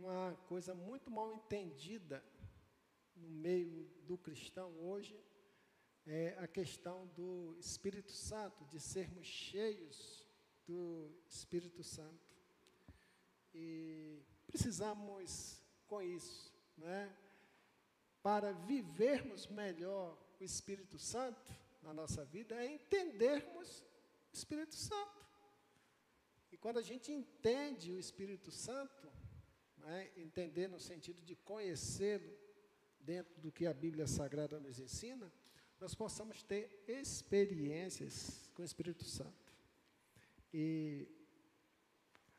uma 0.00 0.34
coisa 0.48 0.74
muito 0.74 1.10
mal 1.10 1.30
entendida 1.30 2.24
no 3.14 3.28
meio 3.28 3.86
do 4.06 4.16
cristão 4.16 4.72
hoje 4.80 5.22
é 6.06 6.34
a 6.38 6.48
questão 6.48 7.06
do 7.08 7.54
Espírito 7.58 8.10
Santo, 8.10 8.64
de 8.64 8.80
sermos 8.80 9.26
cheios 9.26 10.26
do 10.66 11.14
Espírito 11.28 11.84
Santo. 11.84 12.34
E 13.54 14.22
precisamos 14.46 15.62
com 15.86 16.00
isso, 16.00 16.50
né? 16.78 17.14
Para 18.22 18.52
vivermos 18.52 19.46
melhor 19.48 20.16
o 20.40 20.44
Espírito 20.44 20.98
Santo 20.98 21.52
na 21.82 21.92
nossa 21.92 22.24
vida 22.24 22.54
é 22.54 22.72
entendermos 22.72 23.84
o 24.32 24.34
Espírito 24.34 24.74
Santo. 24.74 25.20
E 26.50 26.56
quando 26.56 26.78
a 26.78 26.82
gente 26.82 27.12
entende 27.12 27.92
o 27.92 27.98
Espírito 27.98 28.50
Santo, 28.50 29.19
né, 29.80 30.10
entender 30.16 30.68
no 30.68 30.78
sentido 30.78 31.22
de 31.22 31.34
conhecê-lo 31.36 32.32
dentro 33.00 33.40
do 33.40 33.50
que 33.50 33.66
a 33.66 33.74
Bíblia 33.74 34.06
Sagrada 34.06 34.60
nos 34.60 34.78
ensina, 34.78 35.32
nós 35.80 35.94
possamos 35.94 36.42
ter 36.42 36.84
experiências 36.86 38.50
com 38.54 38.62
o 38.62 38.64
Espírito 38.64 39.04
Santo. 39.04 39.52
E 40.52 41.08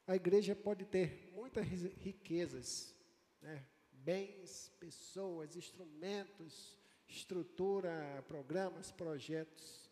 a 0.05 0.16
igreja 0.16 0.55
pode 0.55 0.86
ter 0.86 1.31
muitas 1.34 1.67
riquezas, 1.67 2.95
né? 3.42 3.66
bens, 3.92 4.70
pessoas, 4.80 5.55
instrumentos, 5.55 6.78
estrutura, 7.08 8.23
programas, 8.28 8.92
projetos, 8.92 9.89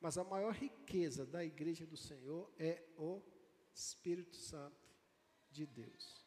mas 0.00 0.18
a 0.18 0.24
maior 0.24 0.52
riqueza 0.52 1.24
da 1.24 1.44
igreja 1.44 1.86
do 1.86 1.96
Senhor 1.96 2.52
é 2.58 2.82
o 2.96 3.22
Espírito 3.74 4.36
Santo 4.36 4.84
de 5.50 5.66
Deus. 5.66 6.23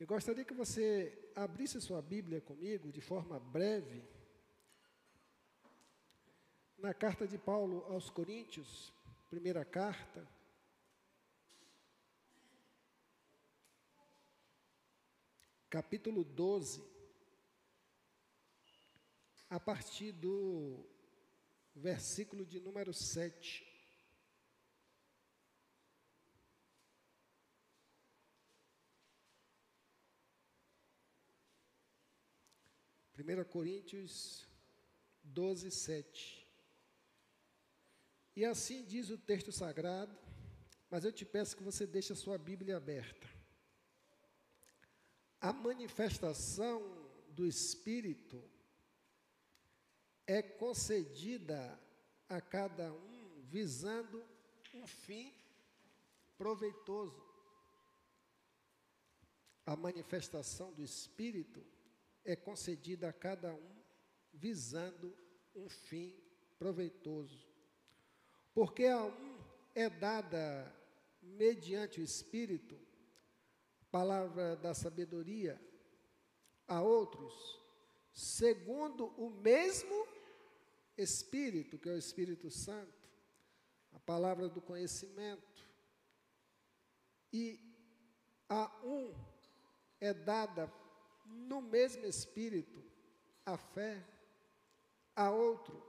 Eu 0.00 0.06
gostaria 0.06 0.46
que 0.46 0.54
você 0.54 1.30
abrisse 1.36 1.78
sua 1.78 2.00
Bíblia 2.00 2.40
comigo 2.40 2.90
de 2.90 3.02
forma 3.02 3.38
breve, 3.38 4.02
na 6.78 6.94
carta 6.94 7.28
de 7.28 7.36
Paulo 7.36 7.84
aos 7.84 8.08
Coríntios, 8.08 8.90
primeira 9.28 9.62
carta, 9.62 10.26
capítulo 15.68 16.24
12, 16.24 16.82
a 19.50 19.60
partir 19.60 20.12
do 20.12 20.82
versículo 21.74 22.46
de 22.46 22.58
número 22.58 22.94
7. 22.94 23.69
1 33.22 33.44
Coríntios 33.44 34.46
12, 35.22 35.70
7. 35.70 36.48
E 38.34 38.44
assim 38.44 38.84
diz 38.84 39.10
o 39.10 39.18
texto 39.18 39.52
sagrado, 39.52 40.16
mas 40.90 41.04
eu 41.04 41.12
te 41.12 41.24
peço 41.24 41.56
que 41.56 41.62
você 41.62 41.86
deixe 41.86 42.12
a 42.12 42.16
sua 42.16 42.38
Bíblia 42.38 42.76
aberta. 42.76 43.28
A 45.40 45.52
manifestação 45.52 46.82
do 47.30 47.46
Espírito 47.46 48.42
é 50.26 50.42
concedida 50.42 51.78
a 52.28 52.40
cada 52.40 52.92
um 52.92 53.42
visando 53.42 54.24
um 54.74 54.86
fim 54.86 55.34
proveitoso. 56.36 57.22
A 59.66 59.76
manifestação 59.76 60.72
do 60.72 60.82
Espírito 60.82 61.64
é 62.24 62.36
concedida 62.36 63.08
a 63.08 63.12
cada 63.12 63.54
um 63.54 63.80
visando 64.32 65.16
um 65.54 65.68
fim 65.68 66.14
proveitoso. 66.58 67.48
Porque 68.54 68.86
a 68.86 69.04
um 69.04 69.38
é 69.74 69.88
dada, 69.88 70.72
mediante 71.22 72.00
o 72.00 72.04
Espírito, 72.04 72.78
palavra 73.90 74.56
da 74.56 74.74
sabedoria, 74.74 75.60
a 76.66 76.80
outros, 76.80 77.60
segundo 78.12 79.06
o 79.16 79.30
mesmo 79.30 80.06
Espírito, 80.96 81.78
que 81.78 81.88
é 81.88 81.92
o 81.92 81.98
Espírito 81.98 82.50
Santo, 82.50 83.08
a 83.92 83.98
palavra 83.98 84.48
do 84.48 84.60
conhecimento, 84.60 85.66
e 87.32 87.58
a 88.48 88.70
um 88.84 89.14
é 90.00 90.12
dada 90.12 90.66
no 91.30 91.60
mesmo 91.60 92.04
espírito 92.04 92.82
a 93.44 93.56
fé, 93.56 94.04
a 95.16 95.30
outro, 95.30 95.82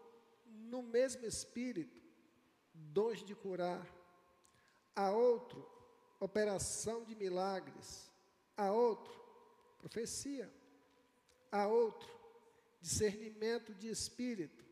no 0.45 0.81
mesmo 0.81 1.25
espírito, 1.25 2.01
dons 2.73 3.23
de 3.23 3.35
curar, 3.35 3.85
a 4.95 5.11
outro, 5.11 5.65
operação 6.19 7.03
de 7.03 7.15
milagres, 7.15 8.11
a 8.55 8.71
outro, 8.71 9.13
profecia, 9.79 10.51
a 11.51 11.67
outro, 11.67 12.09
discernimento 12.79 13.73
de 13.73 13.89
espírito, 13.89 14.65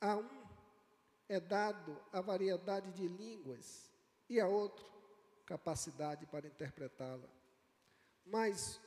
a 0.00 0.16
um 0.16 0.40
é 1.30 1.38
dado 1.38 1.96
a 2.12 2.20
variedade 2.20 2.90
de 2.90 3.06
línguas. 3.06 3.88
E 4.28 4.40
a 4.40 4.48
outro 4.48 4.84
capacidade 5.46 6.26
para 6.26 6.46
interpretá-la. 6.46 7.28
Mas 8.26 8.80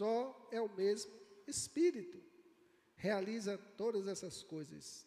só 0.00 0.48
é 0.50 0.58
o 0.58 0.74
mesmo 0.74 1.12
Espírito. 1.46 2.18
Realiza 2.96 3.58
todas 3.76 4.06
essas 4.06 4.42
coisas, 4.42 5.06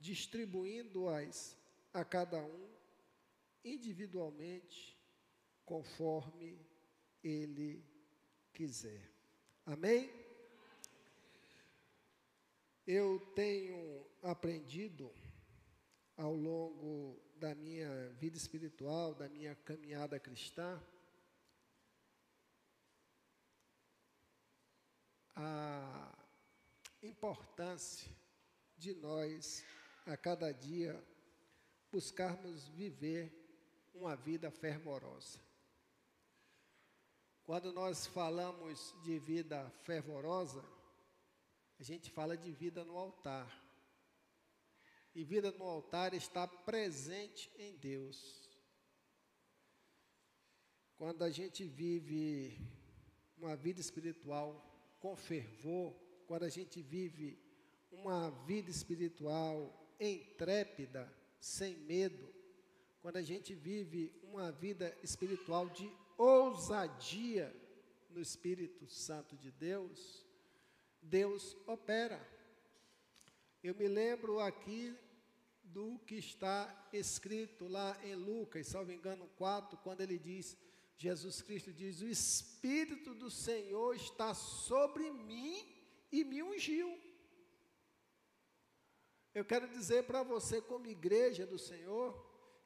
distribuindo-as 0.00 1.54
a 1.92 2.02
cada 2.02 2.42
um 2.42 2.68
individualmente, 3.62 4.98
conforme 5.66 6.58
ele 7.22 7.84
quiser. 8.54 9.10
Amém? 9.66 10.10
Eu 12.86 13.20
tenho 13.34 14.06
aprendido 14.22 15.12
ao 16.16 16.34
longo 16.34 17.22
da 17.36 17.54
minha 17.54 18.08
vida 18.18 18.38
espiritual, 18.38 19.14
da 19.14 19.28
minha 19.28 19.54
caminhada 19.56 20.18
cristã, 20.18 20.82
a 25.34 26.16
importância 27.02 28.10
de 28.76 28.94
nós, 28.94 29.64
a 30.06 30.16
cada 30.16 30.52
dia, 30.52 31.02
buscarmos 31.90 32.66
viver 32.68 33.32
uma 33.94 34.16
vida 34.16 34.50
fervorosa. 34.50 35.38
Quando 37.44 37.72
nós 37.72 38.06
falamos 38.06 38.94
de 39.02 39.18
vida 39.18 39.68
fervorosa, 39.82 40.64
a 41.78 41.82
gente 41.82 42.10
fala 42.10 42.36
de 42.36 42.52
vida 42.52 42.84
no 42.84 42.96
altar. 42.96 43.60
E 45.14 45.24
vida 45.24 45.50
no 45.52 45.64
altar 45.64 46.14
está 46.14 46.46
presente 46.46 47.50
em 47.58 47.76
Deus. 47.76 48.48
Quando 50.96 51.22
a 51.24 51.30
gente 51.30 51.64
vive 51.64 52.56
uma 53.36 53.56
vida 53.56 53.80
espiritual 53.80 54.71
com 55.02 55.16
fervor, 55.16 55.92
quando 56.28 56.44
a 56.44 56.48
gente 56.48 56.80
vive 56.80 57.36
uma 57.90 58.30
vida 58.46 58.70
espiritual 58.70 59.94
intrépida, 59.98 61.12
sem 61.40 61.76
medo, 61.76 62.32
quando 63.00 63.16
a 63.16 63.22
gente 63.22 63.52
vive 63.52 64.14
uma 64.22 64.52
vida 64.52 64.96
espiritual 65.02 65.68
de 65.68 65.90
ousadia 66.16 67.52
no 68.10 68.20
Espírito 68.20 68.86
Santo 68.86 69.36
de 69.36 69.50
Deus, 69.50 70.24
Deus 71.02 71.56
opera. 71.66 72.24
Eu 73.60 73.74
me 73.74 73.88
lembro 73.88 74.38
aqui 74.38 74.96
do 75.64 75.98
que 76.06 76.14
está 76.14 76.88
escrito 76.92 77.66
lá 77.66 77.98
em 78.04 78.14
Lucas, 78.14 78.68
salvo 78.68 78.92
engano 78.92 79.26
4, 79.36 79.76
quando 79.78 80.00
ele 80.00 80.18
diz: 80.18 80.56
Jesus 81.02 81.42
Cristo 81.42 81.72
diz: 81.72 82.00
O 82.00 82.06
Espírito 82.06 83.12
do 83.12 83.28
Senhor 83.28 83.96
está 83.96 84.32
sobre 84.34 85.10
mim 85.10 85.56
e 86.12 86.22
me 86.22 86.40
ungiu. 86.44 86.88
Eu 89.34 89.44
quero 89.44 89.66
dizer 89.66 90.04
para 90.04 90.22
você, 90.22 90.60
como 90.60 90.86
igreja 90.86 91.44
do 91.44 91.58
Senhor, 91.58 92.08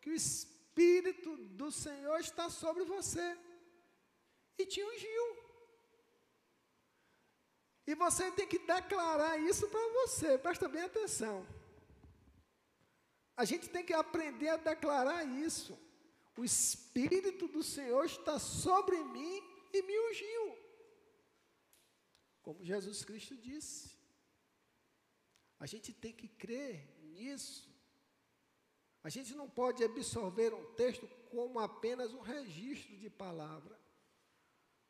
que 0.02 0.10
o 0.10 0.14
Espírito 0.14 1.34
do 1.60 1.70
Senhor 1.72 2.18
está 2.20 2.50
sobre 2.50 2.84
você 2.84 3.38
e 4.58 4.66
te 4.66 4.84
ungiu. 4.84 5.26
E 7.86 7.94
você 7.94 8.30
tem 8.32 8.46
que 8.46 8.58
declarar 8.58 9.38
isso 9.38 9.66
para 9.68 9.88
você, 10.00 10.36
presta 10.36 10.68
bem 10.68 10.82
atenção. 10.82 11.46
A 13.34 13.46
gente 13.46 13.66
tem 13.70 13.84
que 13.84 13.94
aprender 13.94 14.48
a 14.48 14.56
declarar 14.56 15.24
isso. 15.24 15.85
O 16.36 16.44
Espírito 16.44 17.48
do 17.48 17.62
Senhor 17.62 18.04
está 18.04 18.38
sobre 18.38 19.02
mim 19.04 19.42
e 19.72 19.82
me 19.82 19.98
ungiu. 20.10 20.58
Como 22.42 22.64
Jesus 22.64 23.04
Cristo 23.04 23.36
disse. 23.36 23.96
A 25.58 25.66
gente 25.66 25.92
tem 25.92 26.12
que 26.12 26.28
crer 26.28 26.86
nisso. 27.02 27.74
A 29.02 29.08
gente 29.08 29.34
não 29.34 29.48
pode 29.48 29.82
absorver 29.82 30.52
um 30.52 30.74
texto 30.74 31.08
como 31.30 31.58
apenas 31.58 32.12
um 32.12 32.20
registro 32.20 32.96
de 32.96 33.08
palavra, 33.08 33.78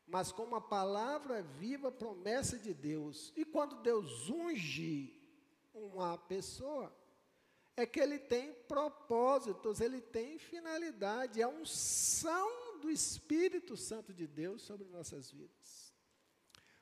mas 0.05 0.31
como 0.31 0.55
a 0.55 0.61
palavra 0.61 1.41
viva, 1.43 1.91
promessa 1.91 2.57
de 2.57 2.73
Deus. 2.73 3.31
E 3.35 3.45
quando 3.45 3.81
Deus 3.81 4.29
unge 4.29 5.13
uma 5.73 6.17
pessoa, 6.17 6.93
é 7.77 7.85
que 7.85 7.99
ele 7.99 8.17
tem 8.17 8.51
propósitos, 8.67 9.79
ele 9.79 10.01
tem 10.01 10.39
finalidade, 10.39 11.39
é 11.39 11.43
a 11.43 11.47
unção 11.47 12.79
do 12.79 12.89
Espírito 12.89 13.77
Santo 13.77 14.11
de 14.11 14.25
Deus 14.25 14.63
sobre 14.63 14.87
nossas 14.87 15.29
vidas. 15.29 15.93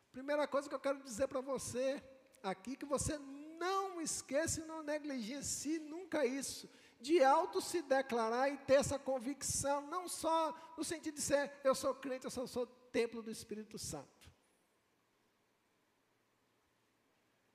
Primeira 0.10 0.48
coisa 0.48 0.70
que 0.70 0.74
eu 0.74 0.80
quero 0.80 1.04
dizer 1.04 1.28
para 1.28 1.42
você 1.42 2.02
aqui, 2.42 2.78
que 2.78 2.86
você 2.86 3.18
não 3.18 4.00
esqueça 4.00 4.62
e 4.62 4.66
não 4.66 4.82
negligencie 4.82 5.80
nunca 5.80 6.26
isso, 6.26 6.70
de 7.02 7.22
alto 7.22 7.60
se 7.60 7.82
declarar 7.82 8.50
e 8.50 8.58
ter 8.60 8.76
essa 8.76 8.98
convicção, 8.98 9.86
não 9.88 10.08
só 10.08 10.58
no 10.78 10.84
sentido 10.84 11.16
de 11.16 11.22
ser, 11.22 11.52
eu 11.66 11.76
sou 11.76 11.94
crente, 11.94 12.24
eu 12.24 12.32
só 12.32 12.48
sou 12.48 12.66
templo 12.66 13.22
do 13.22 13.30
Espírito 13.30 13.78
Santo. 13.78 14.32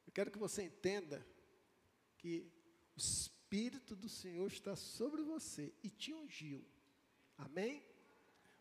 Eu 0.06 0.12
quero 0.12 0.30
que 0.30 0.38
você 0.38 0.62
entenda 0.62 1.26
que 2.18 2.59
Espírito 3.00 3.96
do 3.96 4.08
Senhor 4.08 4.46
está 4.46 4.76
sobre 4.76 5.22
você 5.22 5.72
e 5.82 5.88
te 5.88 6.12
ungiu. 6.12 6.62
Amém? 7.38 7.82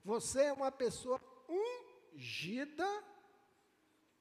Você 0.03 0.43
é 0.43 0.53
uma 0.53 0.71
pessoa 0.71 1.19
ungida, 1.49 2.87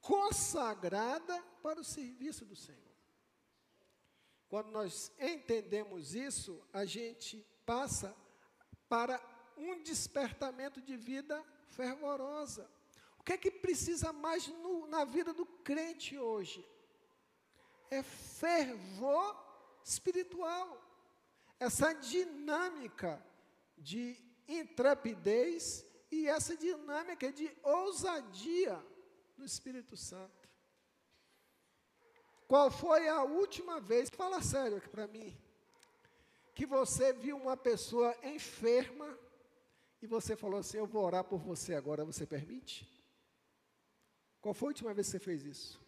consagrada 0.00 1.41
para 1.62 1.81
o 1.81 1.85
serviço 1.85 2.44
do 2.44 2.56
Senhor. 2.56 2.82
Quando 4.49 4.70
nós 4.73 5.12
entendemos 5.20 6.15
isso, 6.15 6.61
a 6.73 6.85
gente 6.85 7.47
passa 7.65 8.17
para 8.88 9.20
um 9.56 9.81
despertamento 9.82 10.81
de 10.81 10.97
vida 10.97 11.44
fervorosa. 11.69 12.69
O 13.20 13.23
que 13.23 13.35
é 13.35 13.38
que 13.38 13.50
precisa 13.50 14.12
mais 14.12 14.49
no, 14.49 14.87
na 14.88 15.05
vida 15.05 15.32
do 15.32 15.47
crente 15.47 16.19
hoje? 16.19 16.67
É 17.91 18.03
fervor 18.03 19.48
espiritual. 19.88 20.67
Essa 21.58 21.93
dinâmica 21.93 23.12
de 23.76 24.17
intrepidez 24.46 25.85
e 26.11 26.26
essa 26.26 26.56
dinâmica 26.56 27.32
de 27.32 27.50
ousadia 27.62 28.82
no 29.37 29.44
Espírito 29.44 29.96
Santo. 29.96 30.49
Qual 32.46 32.70
foi 32.70 33.08
a 33.08 33.23
última 33.23 33.81
vez, 33.81 34.08
fala 34.08 34.40
sério 34.43 34.79
aqui 34.79 34.88
para 34.88 35.06
mim, 35.06 35.37
que 36.55 36.64
você 36.64 37.12
viu 37.12 37.37
uma 37.37 37.56
pessoa 37.56 38.17
enferma 38.23 39.19
e 40.00 40.06
você 40.06 40.34
falou 40.34 40.61
assim: 40.61 40.79
Eu 40.79 40.87
vou 40.87 41.05
orar 41.05 41.25
por 41.25 41.41
você 41.41 41.75
agora, 41.75 42.05
você 42.05 42.26
permite? 42.26 42.88
Qual 44.41 44.55
foi 44.55 44.69
a 44.69 44.70
última 44.70 44.94
vez 44.94 45.08
que 45.08 45.12
você 45.12 45.19
fez 45.19 45.44
isso? 45.44 45.88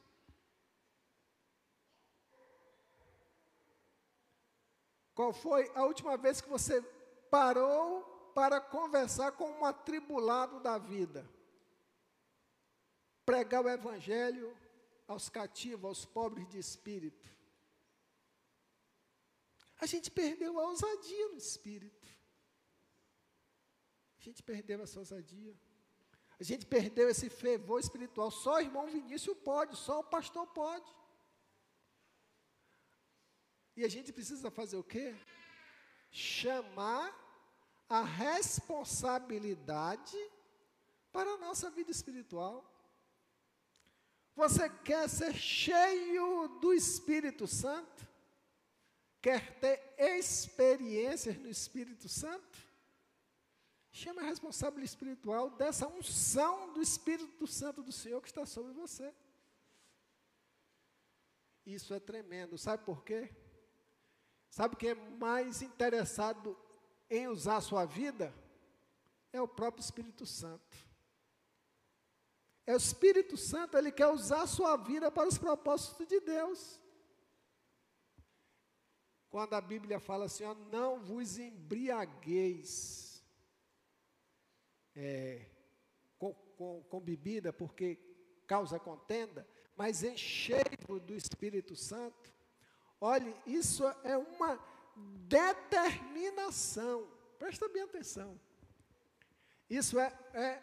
Qual 5.21 5.35
foi 5.35 5.71
a 5.75 5.85
última 5.85 6.17
vez 6.17 6.41
que 6.41 6.49
você 6.49 6.81
parou 7.31 8.03
para 8.35 8.59
conversar 8.59 9.33
com 9.33 9.51
um 9.51 9.67
atribulado 9.67 10.61
da 10.61 10.79
vida? 10.79 11.29
Pregar 13.27 13.63
o 13.63 13.69
Evangelho 13.69 14.57
aos 15.07 15.29
cativos, 15.29 15.85
aos 15.85 16.07
pobres 16.07 16.49
de 16.49 16.59
espírito. 16.59 17.29
A 19.79 19.85
gente 19.85 20.11
perdeu 20.11 20.59
a 20.59 20.69
ousadia 20.71 21.29
no 21.29 21.37
espírito. 21.37 22.09
A 24.19 24.23
gente 24.23 24.43
perdeu 24.43 24.81
essa 24.81 25.01
ousadia. 25.01 25.55
A 26.39 26.43
gente 26.43 26.65
perdeu 26.65 27.11
esse 27.11 27.29
fervor 27.29 27.79
espiritual. 27.79 28.31
Só 28.31 28.55
o 28.55 28.61
irmão 28.61 28.87
Vinícius 28.87 29.37
pode, 29.45 29.77
só 29.77 30.01
o 30.01 30.05
pastor 30.05 30.47
pode. 30.47 30.91
E 33.77 33.85
a 33.85 33.89
gente 33.89 34.13
precisa 34.13 34.51
fazer 34.51 34.77
o 34.77 34.85
quê? 34.85 35.15
Chamar 36.11 37.17
a 37.89 38.03
responsabilidade 38.03 40.17
para 41.13 41.31
a 41.31 41.39
nossa 41.39 41.71
vida 41.71 41.91
espiritual. 41.91 42.67
Você 44.37 44.69
quer 44.69 45.09
ser 45.09 45.35
cheio 45.35 46.49
do 46.61 46.73
Espírito 46.73 47.47
Santo? 47.47 48.09
Quer 49.21 49.59
ter 49.59 49.95
experiências 49.99 51.37
no 51.37 51.49
Espírito 51.49 52.09
Santo? 52.09 52.59
Chama 53.93 54.23
a 54.23 54.25
responsabilidade 54.25 54.91
espiritual 54.91 55.51
dessa 55.51 55.87
unção 55.89 56.73
do 56.73 56.81
Espírito 56.81 57.47
Santo 57.47 57.83
do 57.83 57.93
Senhor 57.93 58.23
que 58.23 58.29
está 58.29 58.47
sobre 58.47 58.73
você. 58.73 59.13
Isso 61.67 61.93
é 61.93 62.01
tremendo. 62.01 62.57
Sabe 62.57 62.85
por 62.85 63.05
quê? 63.05 63.31
Sabe 64.51 64.77
quem 64.77 64.91
é 64.91 64.95
mais 64.95 65.63
interessado 65.63 66.59
em 67.09 67.29
usar 67.29 67.57
a 67.57 67.61
sua 67.61 67.85
vida? 67.85 68.35
É 69.33 69.41
o 69.41 69.49
próprio 69.49 69.81
Espírito 69.81 70.27
Santo. 70.27 70.77
É 72.67 72.75
o 72.75 72.77
Espírito 72.77 73.37
Santo, 73.37 73.79
ele 73.79 73.91
quer 73.91 74.09
usar 74.09 74.43
a 74.43 74.47
sua 74.47 74.77
vida 74.77 75.11
para 75.11 75.29
os 75.29 75.39
propósitos 75.39 76.07
de 76.07 76.21
Deus. 76.21 76.81
Quando 79.29 79.55
a 79.55 79.61
Bíblia 79.61 80.01
fala 80.01 80.25
assim, 80.25 80.45
ó, 80.45 80.55
não 80.55 81.01
vos 81.01 81.39
embriagueis 81.39 83.25
é, 84.95 85.47
com, 86.19 86.35
com, 86.57 86.83
com 86.83 87.01
bebida, 87.01 87.53
porque 87.53 87.97
causa 88.47 88.81
contenda, 88.81 89.47
mas 89.77 90.03
enchei-vos 90.03 91.01
do 91.03 91.15
Espírito 91.15 91.77
Santo. 91.77 92.35
Olhe, 93.01 93.35
isso 93.47 93.85
é 94.05 94.17
uma 94.17 94.59
determinação. 95.27 97.09
Presta 97.39 97.69
bem 97.69 97.83
atenção. 97.83 98.39
Isso 99.69 99.99
é, 99.99 100.13
é 100.35 100.63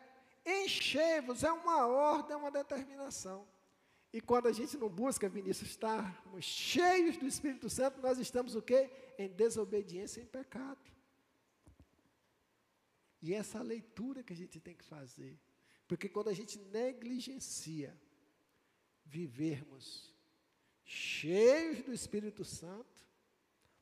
encher-vos, 0.64 1.44
é 1.44 1.52
uma 1.52 1.88
ordem, 1.88 2.34
é 2.34 2.38
uma 2.38 2.52
determinação. 2.52 3.48
E 4.14 4.22
quando 4.22 4.48
a 4.48 4.52
gente 4.52 4.78
não 4.78 4.90
busca, 4.90 5.28
Vinícius, 5.28 5.72
estarmos 5.72 6.46
cheios 6.46 7.18
do 7.18 7.26
Espírito 7.26 7.70
Santo, 7.70 8.02
nós 8.02 8.18
estamos 8.18 8.56
o 8.56 8.62
quê? 8.62 8.90
Em 9.18 9.28
desobediência 9.30 10.20
e 10.20 10.24
em 10.24 10.28
pecado. 10.28 10.92
E 13.22 13.34
essa 13.34 13.62
leitura 13.62 14.24
que 14.24 14.34
a 14.34 14.36
gente 14.36 14.60
tem 14.60 14.76
que 14.76 14.86
fazer. 14.86 15.40
Porque 15.88 16.08
quando 16.08 16.30
a 16.30 16.34
gente 16.34 16.60
negligencia 16.60 17.98
vivermos 19.06 20.14
cheios 20.88 21.84
do 21.84 21.94
Espírito 21.94 22.46
Santo, 22.46 23.06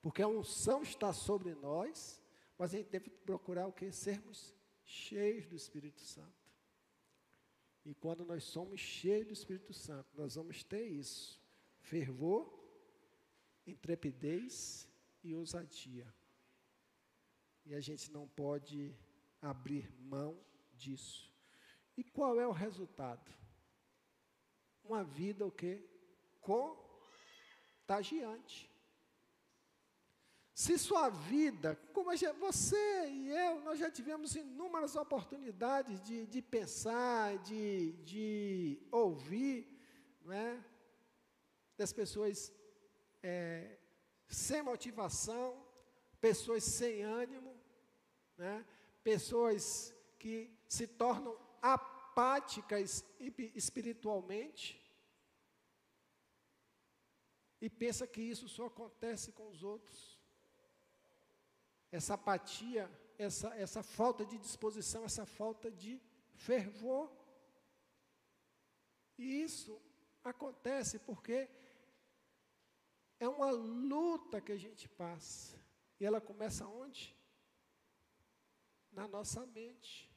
porque 0.02 0.24
a 0.24 0.28
unção 0.28 0.82
está 0.82 1.14
sobre 1.14 1.54
nós, 1.54 2.20
mas 2.58 2.74
a 2.74 2.78
gente 2.78 2.90
deve 2.90 3.10
procurar 3.10 3.68
o 3.68 3.72
que? 3.72 3.92
Sermos 3.92 4.54
cheios 4.84 5.46
do 5.46 5.56
Espírito 5.56 6.02
Santo. 6.02 6.34
E 7.86 7.94
quando 7.94 8.26
nós 8.26 8.44
somos 8.44 8.80
cheios 8.80 9.28
do 9.28 9.34
Espírito 9.34 9.72
Santo, 9.72 10.10
nós 10.16 10.34
vamos 10.34 10.64
ter 10.64 10.88
isso: 10.88 11.40
fervor, 11.80 12.52
intrepidez 13.68 14.90
e 15.24 15.36
ousadia. 15.36 16.12
E 17.66 17.76
a 17.76 17.80
gente 17.80 18.12
não 18.12 18.28
pode 18.28 18.96
abrir 19.40 19.92
mão 20.00 20.40
disso. 20.74 21.32
E 21.96 22.04
qual 22.04 22.40
é 22.40 22.48
o 22.48 22.52
resultado? 22.52 23.32
Uma 24.84 25.04
vida 25.04 25.46
o 25.46 25.52
quê? 25.52 25.84
Com 26.42 26.85
contagiante. 27.86 28.70
Se 30.54 30.77
sua 30.77 31.10
vida, 31.10 31.75
como 31.94 32.10
você 32.39 33.08
e 33.10 33.30
eu, 33.30 33.60
nós 33.62 33.77
já 33.77 33.92
tivemos 33.92 34.36
inúmeras 34.36 34.96
oportunidades 34.96 36.01
de, 36.01 36.25
de 36.25 36.42
pensar, 36.42 37.38
de, 37.39 37.92
de 38.04 38.80
ouvir, 38.89 39.68
não 40.24 40.34
é? 40.34 40.63
das 41.77 41.92
pessoas 41.92 42.54
é, 43.22 43.77
sem 44.30 44.62
motivação, 44.62 45.62
pessoas 46.22 46.63
sem 46.63 47.04
ânimo, 47.04 47.54
né? 48.38 48.65
pessoas 49.04 49.94
que 50.18 50.58
se 50.70 50.88
tornam 50.88 51.38
apáticas 51.62 53.04
espiritualmente, 53.54 54.82
e 57.65 57.69
pensa 57.69 58.05
que 58.05 58.22
isso 58.22 58.48
só 58.48 58.65
acontece 58.67 59.31
com 59.31 59.48
os 59.50 59.63
outros. 59.63 60.19
Essa 61.91 62.13
apatia 62.13 62.86
essa, 63.17 63.53
essa 63.55 63.84
falta 63.84 64.25
de 64.25 64.38
disposição, 64.38 65.03
essa 65.03 65.25
falta 65.25 65.72
de 65.72 66.01
fervor. 66.34 67.12
E 69.17 69.41
isso 69.43 69.81
acontece 70.24 71.00
porque 71.00 71.50
é 73.19 73.27
uma 73.27 73.51
luta 73.51 74.41
que 74.41 74.51
a 74.51 74.57
gente 74.57 74.88
passa. 74.89 75.57
E 76.00 76.05
ela 76.05 76.19
começa 76.19 76.67
onde? 76.67 77.15
Na 78.91 79.07
nossa 79.07 79.45
mente. 79.45 80.12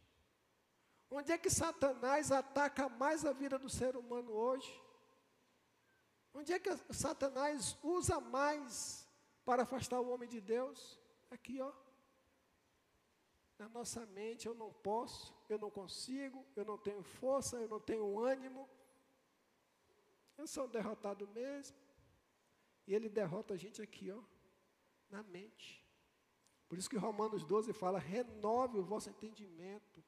Onde 1.11 1.33
é 1.33 1.39
que 1.39 1.49
Satanás 1.49 2.31
ataca 2.31 2.89
mais 2.89 3.25
a 3.25 3.33
vida 3.33 3.59
do 3.59 3.71
ser 3.71 3.97
humano 3.97 4.33
hoje? 4.33 4.88
Onde 6.39 6.53
é 6.53 6.59
que 6.61 6.71
Satanás 6.95 7.77
usa 7.83 8.21
mais 8.21 9.05
para 9.45 9.65
afastar 9.65 10.01
o 10.01 10.09
homem 10.11 10.29
de 10.29 10.41
Deus? 10.41 10.97
Aqui, 11.33 11.61
ó. 11.61 11.73
Na 13.59 13.69
nossa 13.69 14.07
mente, 14.07 14.47
eu 14.47 14.55
não 14.55 14.73
posso, 14.73 15.35
eu 15.49 15.59
não 15.59 15.69
consigo, 15.69 16.47
eu 16.55 16.65
não 16.65 16.79
tenho 16.79 17.03
força, 17.03 17.57
eu 17.57 17.69
não 17.69 17.81
tenho 17.81 18.21
ânimo. 18.21 18.71
Eu 20.37 20.47
sou 20.47 20.67
um 20.67 20.69
derrotado 20.69 21.27
mesmo. 21.27 21.77
E 22.87 22.95
ele 22.95 23.09
derrota 23.09 23.55
a 23.55 23.57
gente 23.57 23.83
aqui, 23.83 24.13
ó, 24.13 24.23
na 25.11 25.25
mente. 25.25 25.85
Por 26.69 26.79
isso 26.79 26.89
que 26.89 26.97
Romanos 26.97 27.43
12 27.45 27.73
fala: 27.73 27.99
renove 27.99 28.79
o 28.79 28.85
vosso 28.85 29.11
entendimento, 29.11 30.05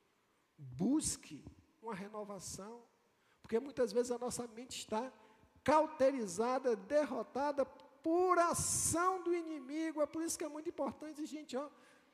busque 0.56 1.44
uma 1.82 1.92
renovação. 1.92 2.86
Porque 3.42 3.58
muitas 3.58 3.92
vezes 3.92 4.12
a 4.12 4.18
nossa 4.18 4.46
mente 4.46 4.78
está 4.78 5.12
cauterizada, 5.62 6.74
derrotada 6.76 7.64
por 7.64 8.38
ação 8.38 9.22
do 9.22 9.34
inimigo. 9.34 10.00
É 10.00 10.06
por 10.06 10.22
isso 10.22 10.38
que 10.38 10.44
é 10.44 10.48
muito 10.48 10.68
importante 10.68 11.20
a 11.20 11.26
gente 11.26 11.56
ó, 11.56 11.68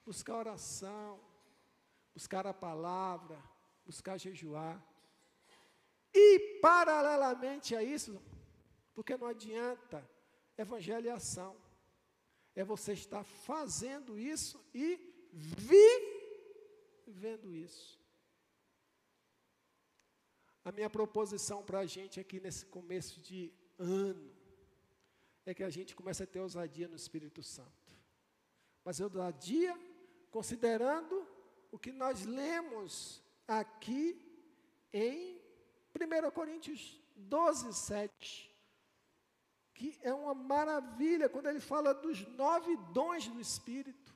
buscar 0.04 0.36
oração, 0.36 1.20
buscar 2.14 2.46
a 2.46 2.54
palavra, 2.54 3.42
buscar 3.84 4.18
jejuar. 4.18 4.82
E, 6.14 6.58
paralelamente 6.60 7.76
a 7.76 7.82
isso, 7.82 8.20
porque 8.94 9.16
não 9.16 9.26
adianta, 9.26 10.08
evangelho 10.56 11.08
é 11.08 11.12
ação. 11.12 11.54
É 12.54 12.64
você 12.64 12.94
estar 12.94 13.22
fazendo 13.22 14.18
isso 14.18 14.64
e 14.74 14.98
vivendo 17.06 17.54
isso. 17.54 18.00
A 20.66 20.72
minha 20.72 20.90
proposição 20.90 21.62
para 21.62 21.78
a 21.78 21.86
gente 21.86 22.18
aqui 22.18 22.40
nesse 22.40 22.66
começo 22.66 23.20
de 23.20 23.52
ano 23.78 24.34
é 25.44 25.54
que 25.54 25.62
a 25.62 25.70
gente 25.70 25.94
comece 25.94 26.24
a 26.24 26.26
ter 26.26 26.40
ousadia 26.40 26.88
no 26.88 26.96
Espírito 26.96 27.40
Santo. 27.40 27.94
Mas 28.84 28.98
ousadia 28.98 29.78
considerando 30.28 31.24
o 31.70 31.78
que 31.78 31.92
nós 31.92 32.24
lemos 32.24 33.22
aqui 33.46 34.20
em 34.92 35.40
1 35.94 36.30
Coríntios 36.32 37.00
12, 37.14 37.72
7, 37.72 38.52
que 39.72 39.96
é 40.02 40.12
uma 40.12 40.34
maravilha 40.34 41.28
quando 41.28 41.46
ele 41.46 41.60
fala 41.60 41.94
dos 41.94 42.26
nove 42.26 42.76
dons 42.92 43.28
do 43.28 43.40
Espírito. 43.40 44.12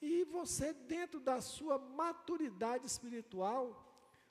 E 0.00 0.22
você, 0.26 0.72
dentro 0.72 1.18
da 1.18 1.40
sua 1.40 1.76
maturidade 1.76 2.86
espiritual, 2.86 3.89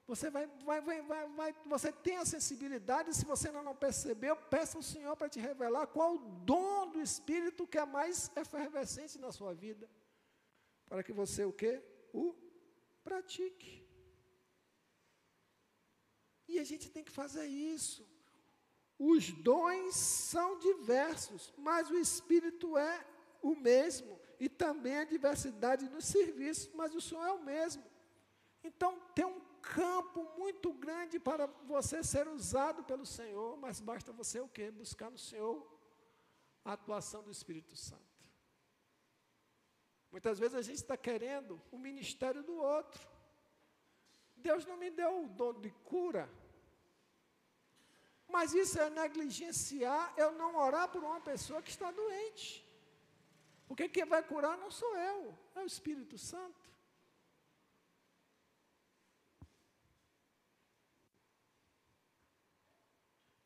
você 0.09 0.27
vai, 0.31 0.47
vai, 0.65 0.81
vai, 0.81 1.01
vai, 1.39 1.55
você 1.67 1.91
tem 1.91 2.17
a 2.17 2.25
sensibilidade, 2.25 3.15
se 3.15 3.23
você 3.23 3.47
ainda 3.47 3.61
não 3.61 3.75
percebeu, 3.75 4.35
peça 4.35 4.75
ao 4.75 4.81
Senhor 4.81 5.15
para 5.15 5.29
te 5.29 5.39
revelar 5.39 5.85
qual 5.85 6.15
o 6.15 6.17
dom 6.51 6.89
do 6.89 6.99
Espírito 6.99 7.67
que 7.67 7.77
é 7.77 7.85
mais 7.85 8.31
efervescente 8.35 9.19
na 9.19 9.31
sua 9.31 9.53
vida. 9.53 9.87
Para 10.87 11.03
que 11.03 11.13
você 11.13 11.45
o 11.45 11.53
quê? 11.53 11.79
O 12.11 12.33
pratique. 13.03 13.87
E 16.47 16.57
a 16.57 16.63
gente 16.63 16.89
tem 16.89 17.03
que 17.03 17.11
fazer 17.11 17.45
isso. 17.45 18.03
Os 18.97 19.31
dons 19.31 19.95
são 19.95 20.57
diversos, 20.57 21.53
mas 21.55 21.91
o 21.91 21.95
Espírito 21.95 22.75
é 22.75 23.05
o 23.43 23.55
mesmo. 23.55 24.19
E 24.39 24.49
também 24.49 24.97
a 24.97 25.03
diversidade 25.03 25.87
nos 25.87 26.05
serviços, 26.05 26.73
mas 26.73 26.95
o 26.95 26.99
Senhor 26.99 27.27
é 27.27 27.31
o 27.31 27.43
mesmo. 27.43 27.83
Então, 28.63 28.99
tem 29.15 29.25
um 29.25 29.41
campo 29.61 30.23
muito 30.37 30.73
grande 30.73 31.19
para 31.19 31.47
você 31.65 32.03
ser 32.03 32.27
usado 32.27 32.83
pelo 32.83 33.05
Senhor, 33.05 33.57
mas 33.57 33.79
basta 33.79 34.11
você 34.11 34.39
o 34.39 34.47
quê? 34.47 34.71
Buscar 34.71 35.09
no 35.09 35.17
Senhor 35.17 35.65
a 36.63 36.73
atuação 36.73 37.23
do 37.23 37.31
Espírito 37.31 37.75
Santo. 37.75 38.09
Muitas 40.11 40.39
vezes 40.39 40.55
a 40.55 40.61
gente 40.61 40.77
está 40.77 40.97
querendo 40.97 41.61
o 41.71 41.77
ministério 41.77 42.43
do 42.43 42.55
outro. 42.55 43.07
Deus 44.35 44.65
não 44.65 44.77
me 44.77 44.89
deu 44.89 45.23
o 45.23 45.29
dom 45.29 45.53
de 45.53 45.69
cura. 45.91 46.29
Mas 48.27 48.53
isso 48.53 48.79
é 48.79 48.89
negligenciar 48.89 50.13
eu 50.17 50.31
não 50.31 50.55
orar 50.55 50.87
por 50.89 51.03
uma 51.03 51.21
pessoa 51.21 51.61
que 51.61 51.69
está 51.69 51.91
doente. 51.91 52.67
Porque 53.67 53.87
quem 53.87 54.05
vai 54.05 54.23
curar 54.23 54.57
não 54.57 54.71
sou 54.71 54.95
eu, 54.97 55.37
é 55.55 55.59
o 55.61 55.65
Espírito 55.65 56.17
Santo. 56.17 56.58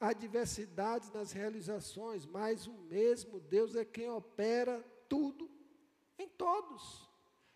Há 0.04 0.12
diversidade 0.12 1.12
nas 1.14 1.32
realizações, 1.32 2.26
mas 2.26 2.68
o 2.68 2.74
mesmo 2.74 3.40
Deus 3.40 3.76
é 3.76 3.86
quem 3.86 4.10
opera 4.10 4.84
tudo 5.08 5.50
em 6.18 6.28
todos. 6.28 7.10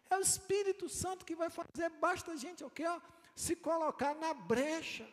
É 0.09 0.17
o 0.17 0.21
Espírito 0.21 0.87
Santo 0.87 1.25
que 1.25 1.35
vai 1.35 1.49
fazer, 1.49 1.89
basta 1.99 2.31
a 2.31 2.35
gente 2.35 2.63
o 2.63 2.69
quê? 2.69 2.85
Se 3.35 3.53
colocar 3.55 4.13
na 4.15 4.33
brecha 4.33 5.07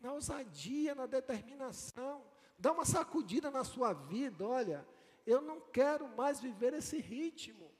na 0.00 0.12
ousadia, 0.12 0.94
na 0.94 1.06
determinação. 1.06 2.24
Dá 2.58 2.72
uma 2.72 2.84
sacudida 2.84 3.50
na 3.50 3.64
sua 3.64 3.92
vida, 3.92 4.46
olha, 4.46 4.86
eu 5.26 5.40
não 5.40 5.60
quero 5.60 6.08
mais 6.16 6.40
viver 6.40 6.72
esse 6.72 6.98
ritmo 6.98 7.70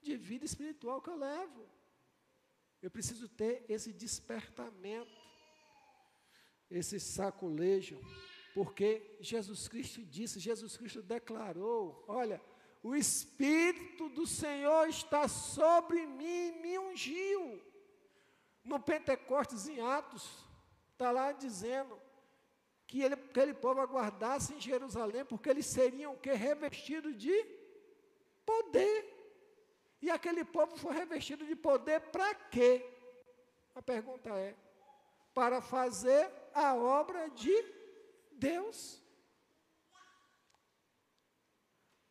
de 0.00 0.16
vida 0.16 0.44
espiritual 0.44 1.00
que 1.00 1.10
eu 1.10 1.16
levo. 1.16 1.68
Eu 2.82 2.90
preciso 2.90 3.28
ter 3.28 3.64
esse 3.68 3.92
despertamento, 3.92 5.25
esse 6.70 6.98
saculejo, 6.98 8.00
porque 8.54 9.16
Jesus 9.20 9.68
Cristo 9.68 10.04
disse, 10.04 10.40
Jesus 10.40 10.76
Cristo 10.76 11.02
declarou: 11.02 12.04
olha, 12.08 12.40
o 12.82 12.94
Espírito 12.94 14.08
do 14.08 14.26
Senhor 14.26 14.88
está 14.88 15.28
sobre 15.28 16.06
mim, 16.06 16.60
me 16.60 16.78
ungiu. 16.78 17.62
No 18.64 18.80
Pentecostes, 18.80 19.68
em 19.68 19.80
Atos, 19.80 20.46
Está 20.96 21.10
lá 21.10 21.30
dizendo 21.30 22.00
que 22.86 23.02
ele, 23.02 23.12
aquele 23.12 23.52
povo 23.52 23.82
aguardasse 23.82 24.54
em 24.54 24.60
Jerusalém, 24.60 25.26
porque 25.26 25.50
eles 25.50 25.66
seriam 25.66 26.14
o 26.14 26.18
que? 26.18 26.32
Revestidos 26.32 27.14
de 27.18 27.44
poder. 28.46 29.14
E 30.00 30.10
aquele 30.10 30.42
povo 30.42 30.74
foi 30.78 30.94
revestido 30.94 31.44
de 31.44 31.54
poder 31.54 32.00
para 32.00 32.34
quê? 32.34 32.82
A 33.74 33.82
pergunta 33.82 34.30
é: 34.30 34.56
para 35.34 35.60
fazer 35.60 36.30
a 36.56 36.74
obra 36.74 37.28
de 37.28 37.54
Deus. 38.32 39.02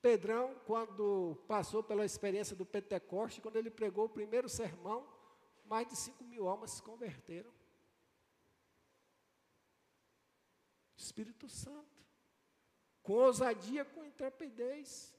Pedrão, 0.01 0.53
quando 0.65 1.43
passou 1.47 1.81
pela 1.81 2.05
experiência 2.05 2.55
do 2.55 2.63
Pentecoste, 2.63 3.41
quando 3.41 3.55
ele 3.55 3.71
pregou 3.71 4.05
o 4.05 4.09
primeiro 4.09 4.47
sermão, 4.47 5.07
mais 5.65 5.87
de 5.87 5.95
5 5.95 6.23
mil 6.23 6.47
almas 6.47 6.71
se 6.71 6.83
converteram. 6.83 7.51
Espírito 10.95 11.49
Santo. 11.49 12.05
Com 13.01 13.13
ousadia, 13.13 13.83
com 13.83 14.05
intrepidez. 14.05 15.15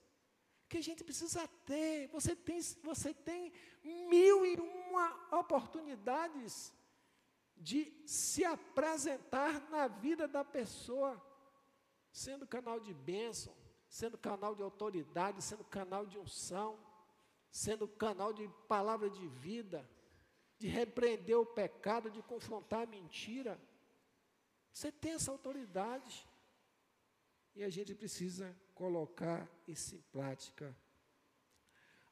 Que 0.69 0.79
a 0.79 0.83
gente 0.83 1.03
precisa 1.03 1.49
ter. 1.65 2.07
Você 2.09 2.37
tem, 2.37 2.61
você 2.85 3.13
tem 3.13 3.53
mil 3.83 4.47
e 4.47 4.55
uma 4.57 5.37
oportunidades 5.37 6.73
de 7.57 7.93
se 8.07 8.45
apresentar 8.45 9.69
na 9.71 9.89
vida 9.89 10.29
da 10.29 10.45
pessoa, 10.45 11.21
sendo 12.13 12.47
canal 12.47 12.79
de 12.79 12.93
bênção, 12.93 13.55
sendo 13.89 14.19
canal 14.19 14.55
de 14.55 14.63
autoridade, 14.63 15.43
sendo 15.43 15.65
canal 15.65 16.07
de 16.07 16.19
unção, 16.19 16.79
sendo 17.51 17.89
canal 17.89 18.33
de 18.33 18.49
palavra 18.69 19.09
de 19.09 19.27
vida, 19.27 19.89
de 20.59 20.69
repreender 20.69 21.39
o 21.39 21.47
pecado, 21.47 22.11
de 22.11 22.23
confrontar 22.23 22.83
a 22.83 22.87
mentira. 22.87 23.61
Você 24.73 24.93
tem 24.93 25.13
essa 25.13 25.31
autoridade. 25.31 26.27
E 27.55 27.65
a 27.65 27.71
gente 27.71 27.95
precisa 27.95 28.55
colocar 28.75 29.49
isso 29.67 29.97
em 29.97 30.03
prática. 30.13 30.77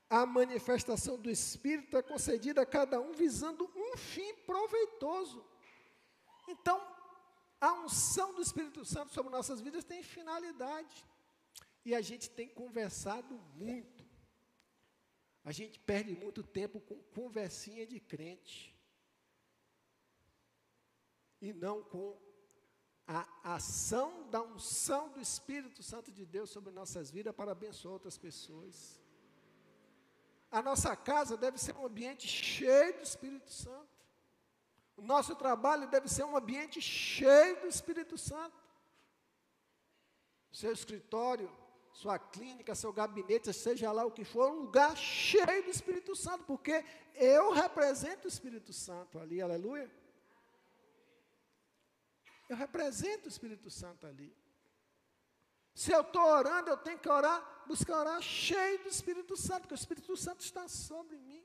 A 0.08 0.24
manifestação 0.24 1.18
do 1.18 1.30
Espírito 1.30 1.98
é 1.98 2.02
concedida 2.02 2.62
a 2.62 2.66
cada 2.66 2.98
um 2.98 3.12
visando 3.12 3.70
um 3.76 3.83
fim 3.96 4.34
proveitoso. 4.46 5.44
Então, 6.48 6.80
a 7.60 7.72
unção 7.72 8.34
do 8.34 8.42
Espírito 8.42 8.84
Santo 8.84 9.12
sobre 9.12 9.30
nossas 9.30 9.60
vidas 9.60 9.84
tem 9.84 10.02
finalidade. 10.02 11.04
E 11.84 11.94
a 11.94 12.00
gente 12.00 12.30
tem 12.30 12.48
conversado 12.48 13.34
muito 13.54 14.04
A 15.44 15.52
gente 15.52 15.78
perde 15.78 16.16
muito 16.16 16.42
tempo 16.42 16.80
com 16.80 16.96
conversinha 17.14 17.86
de 17.86 18.00
crente. 18.00 18.74
E 21.40 21.52
não 21.52 21.82
com 21.82 22.18
a 23.06 23.28
ação 23.54 24.26
da 24.30 24.42
unção 24.42 25.10
do 25.10 25.20
Espírito 25.20 25.82
Santo 25.82 26.10
de 26.10 26.24
Deus 26.24 26.48
sobre 26.48 26.72
nossas 26.72 27.10
vidas 27.10 27.34
para 27.34 27.52
abençoar 27.52 27.92
outras 27.92 28.16
pessoas. 28.16 28.98
A 30.54 30.62
nossa 30.62 30.94
casa 30.94 31.36
deve 31.36 31.58
ser 31.58 31.74
um 31.74 31.84
ambiente 31.84 32.28
cheio 32.28 32.94
do 32.94 33.02
Espírito 33.02 33.50
Santo. 33.50 33.88
O 34.96 35.02
nosso 35.02 35.34
trabalho 35.34 35.88
deve 35.88 36.08
ser 36.08 36.22
um 36.22 36.36
ambiente 36.36 36.80
cheio 36.80 37.60
do 37.60 37.66
Espírito 37.66 38.16
Santo. 38.16 38.56
Seu 40.52 40.72
escritório, 40.72 41.50
sua 41.92 42.20
clínica, 42.20 42.72
seu 42.76 42.92
gabinete, 42.92 43.52
seja 43.52 43.90
lá 43.90 44.04
o 44.04 44.12
que 44.12 44.24
for, 44.24 44.52
um 44.52 44.60
lugar 44.60 44.96
cheio 44.96 45.64
do 45.64 45.70
Espírito 45.70 46.14
Santo, 46.14 46.44
porque 46.44 46.84
eu 47.16 47.50
represento 47.50 48.26
o 48.26 48.28
Espírito 48.28 48.72
Santo 48.72 49.18
ali, 49.18 49.42
aleluia. 49.42 49.90
Eu 52.48 52.56
represento 52.56 53.26
o 53.26 53.28
Espírito 53.28 53.68
Santo 53.70 54.06
ali. 54.06 54.32
Se 55.74 55.92
eu 55.92 56.02
estou 56.02 56.22
orando, 56.22 56.70
eu 56.70 56.76
tenho 56.76 56.98
que 56.98 57.08
orar, 57.08 57.64
buscar 57.66 57.98
orar 57.98 58.22
cheio 58.22 58.82
do 58.82 58.88
Espírito 58.88 59.36
Santo, 59.36 59.62
porque 59.62 59.74
o 59.74 59.82
Espírito 59.82 60.16
Santo 60.16 60.40
está 60.40 60.68
sobre 60.68 61.18
mim. 61.18 61.44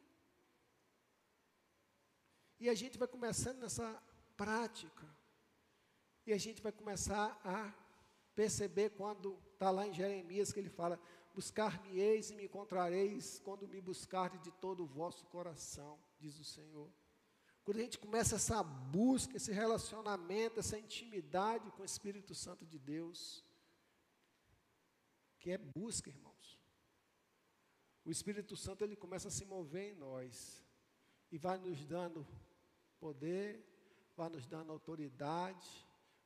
E 2.60 2.70
a 2.70 2.76
gente 2.76 2.98
vai 2.98 3.08
começando 3.08 3.60
nessa 3.60 4.02
prática. 4.38 5.08
E 6.28 6.34
a 6.34 6.38
gente 6.38 6.62
vai 6.62 6.72
começar 6.72 7.40
a 7.44 7.74
perceber 8.36 8.92
quando 8.92 9.42
está 9.54 9.72
lá 9.72 9.88
em 9.88 9.94
Jeremias 9.94 10.54
que 10.54 10.60
ele 10.60 10.70
fala: 10.70 11.00
Buscar-me-eis 11.34 12.30
e 12.30 12.36
me 12.36 12.46
encontrareis 12.46 13.40
quando 13.44 13.68
me 13.68 13.82
buscardes 13.82 14.42
de 14.42 14.52
todo 14.52 14.84
o 14.84 14.86
vosso 14.86 15.26
coração, 15.28 15.98
diz 16.20 16.38
o 16.40 16.44
Senhor. 16.44 16.92
Quando 17.64 17.78
a 17.78 17.82
gente 17.82 17.98
começa 17.98 18.36
essa 18.36 18.62
busca, 18.62 19.38
esse 19.38 19.52
relacionamento, 19.52 20.60
essa 20.60 20.78
intimidade 20.78 21.72
com 21.72 21.82
o 21.82 21.86
Espírito 21.86 22.36
Santo 22.36 22.66
de 22.66 22.78
Deus, 22.78 23.44
que 25.40 25.52
é 25.52 25.58
busca, 25.58 26.10
irmãos. 26.10 26.60
O 28.06 28.12
Espírito 28.12 28.56
Santo 28.56 28.84
ele 28.84 28.96
começa 28.96 29.28
a 29.28 29.32
se 29.32 29.46
mover 29.46 29.94
em 29.94 29.96
nós 29.96 30.64
e 31.32 31.38
vai 31.38 31.58
nos 31.58 31.86
dando 31.86 32.28
poder, 33.00 33.64
vai 34.16 34.30
nos 34.30 34.46
dando 34.46 34.72
autoridade, 34.72 35.68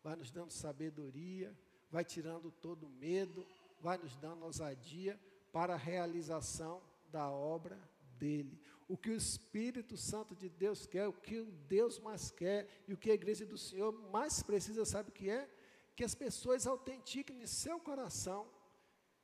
vai 0.01 0.15
nos 0.15 0.31
dando 0.31 0.51
sabedoria, 0.51 1.57
vai 1.91 2.03
tirando 2.03 2.51
todo 2.51 2.89
medo, 2.89 3.45
vai 3.79 3.97
nos 3.97 4.15
dando 4.15 4.45
ousadia 4.45 5.19
para 5.51 5.73
a 5.73 5.77
realização 5.77 6.81
da 7.11 7.29
obra 7.29 7.77
dele. 8.17 8.59
O 8.87 8.97
que 8.97 9.09
o 9.09 9.15
Espírito 9.15 9.95
Santo 9.97 10.35
de 10.35 10.49
Deus 10.49 10.87
quer, 10.87 11.07
o 11.07 11.13
que 11.13 11.43
Deus 11.43 11.99
mais 11.99 12.31
quer 12.31 12.67
e 12.87 12.93
o 12.93 12.97
que 12.97 13.11
a 13.11 13.13
igreja 13.13 13.45
do 13.45 13.57
Senhor 13.57 13.91
mais 14.11 14.41
precisa, 14.41 14.85
sabe 14.85 15.09
o 15.09 15.13
que 15.13 15.29
é? 15.29 15.49
Que 15.95 16.03
as 16.03 16.15
pessoas 16.15 16.65
autentiquem 16.65 17.41
em 17.41 17.47
seu 17.47 17.79
coração 17.79 18.49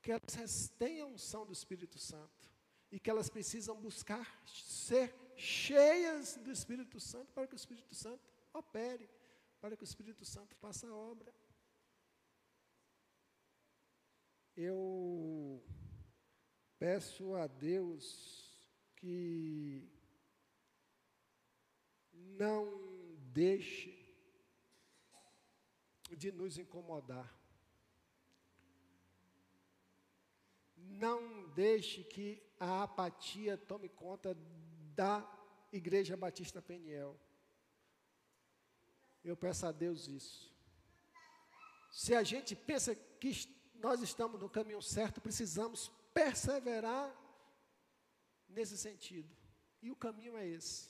que 0.01 0.11
elas 0.11 0.69
tenham 0.77 1.13
unção 1.13 1.45
do 1.45 1.53
Espírito 1.53 1.97
Santo 1.99 2.49
e 2.91 2.99
que 2.99 3.09
elas 3.09 3.29
precisam 3.29 3.79
buscar 3.79 4.41
ser 4.45 5.13
cheias 5.35 6.35
do 6.37 6.51
Espírito 6.51 6.99
Santo 6.99 7.31
para 7.33 7.47
que 7.47 7.53
o 7.53 7.57
Espírito 7.57 7.93
Santo 7.93 8.23
opere, 8.53 9.09
para 9.59 9.75
que 9.75 9.83
o 9.83 9.85
Espírito 9.85 10.25
Santo 10.25 10.55
faça 10.55 10.87
a 10.87 10.95
obra. 10.95 11.33
Eu 14.55 15.63
peço 16.77 17.35
a 17.35 17.47
Deus 17.47 18.49
que 18.95 19.89
não 22.11 22.65
deixe 23.31 23.97
de 26.17 26.31
nos 26.31 26.57
incomodar. 26.57 27.33
Não 30.89 31.47
deixe 31.49 32.03
que 32.03 32.41
a 32.59 32.83
apatia 32.83 33.57
tome 33.57 33.87
conta 33.87 34.35
da 34.95 35.25
Igreja 35.71 36.17
Batista 36.17 36.61
Peniel. 36.61 37.17
Eu 39.23 39.37
peço 39.37 39.65
a 39.65 39.71
Deus 39.71 40.07
isso. 40.07 40.51
Se 41.91 42.15
a 42.15 42.23
gente 42.23 42.55
pensa 42.55 42.95
que 42.95 43.31
nós 43.75 44.01
estamos 44.01 44.39
no 44.41 44.49
caminho 44.49 44.81
certo, 44.81 45.21
precisamos 45.21 45.91
perseverar 46.13 47.15
nesse 48.47 48.77
sentido. 48.77 49.33
E 49.81 49.91
o 49.91 49.95
caminho 49.95 50.35
é 50.37 50.47
esse. 50.47 50.89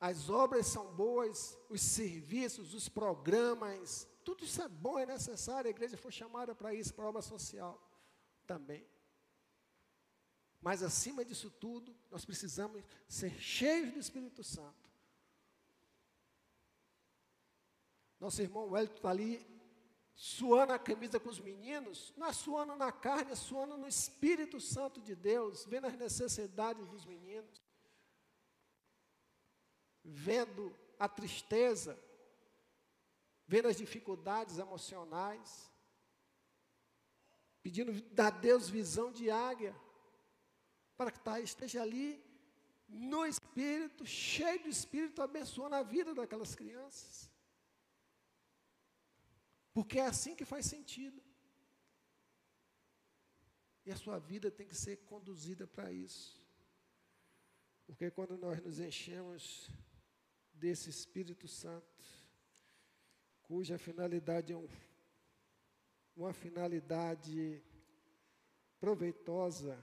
As 0.00 0.28
obras 0.28 0.66
são 0.66 0.92
boas, 0.94 1.56
os 1.68 1.80
serviços, 1.80 2.74
os 2.74 2.88
programas, 2.88 4.08
tudo 4.24 4.44
isso 4.44 4.62
é 4.62 4.68
bom, 4.68 4.98
é 4.98 5.06
necessário. 5.06 5.68
A 5.68 5.70
igreja 5.70 5.96
foi 5.96 6.12
chamada 6.12 6.54
para 6.54 6.74
isso, 6.74 6.94
para 6.94 7.08
obra 7.08 7.22
social 7.22 7.80
também. 8.46 8.86
Mas 10.60 10.82
acima 10.82 11.24
disso 11.24 11.50
tudo, 11.50 11.96
nós 12.10 12.24
precisamos 12.24 12.82
ser 13.08 13.32
cheios 13.40 13.92
do 13.92 13.98
Espírito 13.98 14.44
Santo. 14.44 14.90
Nosso 18.20 18.40
irmão 18.40 18.70
Wellington 18.70 18.94
está 18.94 19.10
ali 19.10 19.44
suando 20.14 20.72
a 20.72 20.78
camisa 20.78 21.18
com 21.18 21.28
os 21.28 21.40
meninos, 21.40 22.14
não 22.16 22.28
é 22.28 22.32
suando 22.32 22.76
na 22.76 22.92
carne, 22.92 23.32
é 23.32 23.34
suando 23.34 23.76
no 23.76 23.88
Espírito 23.88 24.60
Santo 24.60 25.00
de 25.00 25.16
Deus, 25.16 25.64
vendo 25.64 25.88
as 25.88 25.96
necessidades 25.96 26.86
dos 26.86 27.04
meninos, 27.04 27.60
vendo 30.04 30.72
a 30.96 31.08
tristeza, 31.08 31.98
vendo 33.52 33.68
as 33.68 33.76
dificuldades 33.76 34.56
emocionais, 34.64 35.48
pedindo 37.62 37.90
a 38.28 38.30
Deus 38.30 38.70
visão 38.78 39.08
de 39.18 39.30
águia 39.30 39.74
para 40.96 41.10
que 41.14 41.20
tá, 41.20 41.38
esteja 41.38 41.82
ali 41.82 42.08
no 42.88 43.26
Espírito, 43.26 44.06
cheio 44.06 44.62
do 44.62 44.70
Espírito, 44.70 45.20
abençoando 45.20 45.74
a 45.74 45.82
vida 45.82 46.14
daquelas 46.14 46.54
crianças. 46.54 47.30
Porque 49.74 49.98
é 49.98 50.06
assim 50.06 50.34
que 50.34 50.46
faz 50.52 50.64
sentido. 50.64 51.20
E 53.84 53.92
a 53.92 53.96
sua 53.96 54.18
vida 54.18 54.50
tem 54.50 54.66
que 54.66 54.74
ser 54.86 54.96
conduzida 55.12 55.66
para 55.66 55.92
isso. 55.92 56.42
Porque 57.84 58.10
quando 58.10 58.34
nós 58.38 58.62
nos 58.62 58.78
enchemos 58.78 59.68
desse 60.54 60.88
Espírito 60.88 61.46
Santo, 61.46 62.21
cuja 63.42 63.78
finalidade 63.78 64.52
é 64.52 64.56
um, 64.56 64.68
uma 66.16 66.32
finalidade 66.32 67.62
proveitosa, 68.80 69.78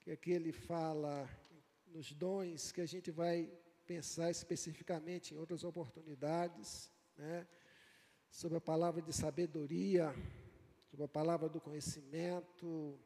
que 0.00 0.10
aqui 0.10 0.30
ele 0.30 0.52
fala 0.52 1.28
nos 1.86 2.12
dons 2.12 2.72
que 2.72 2.80
a 2.80 2.86
gente 2.86 3.10
vai 3.10 3.50
pensar 3.86 4.30
especificamente 4.30 5.34
em 5.34 5.36
outras 5.36 5.64
oportunidades, 5.64 6.90
né? 7.16 7.46
sobre 8.30 8.58
a 8.58 8.60
palavra 8.60 9.02
de 9.02 9.12
sabedoria, 9.12 10.14
sobre 10.88 11.04
a 11.04 11.08
palavra 11.08 11.48
do 11.48 11.60
conhecimento, 11.60 12.98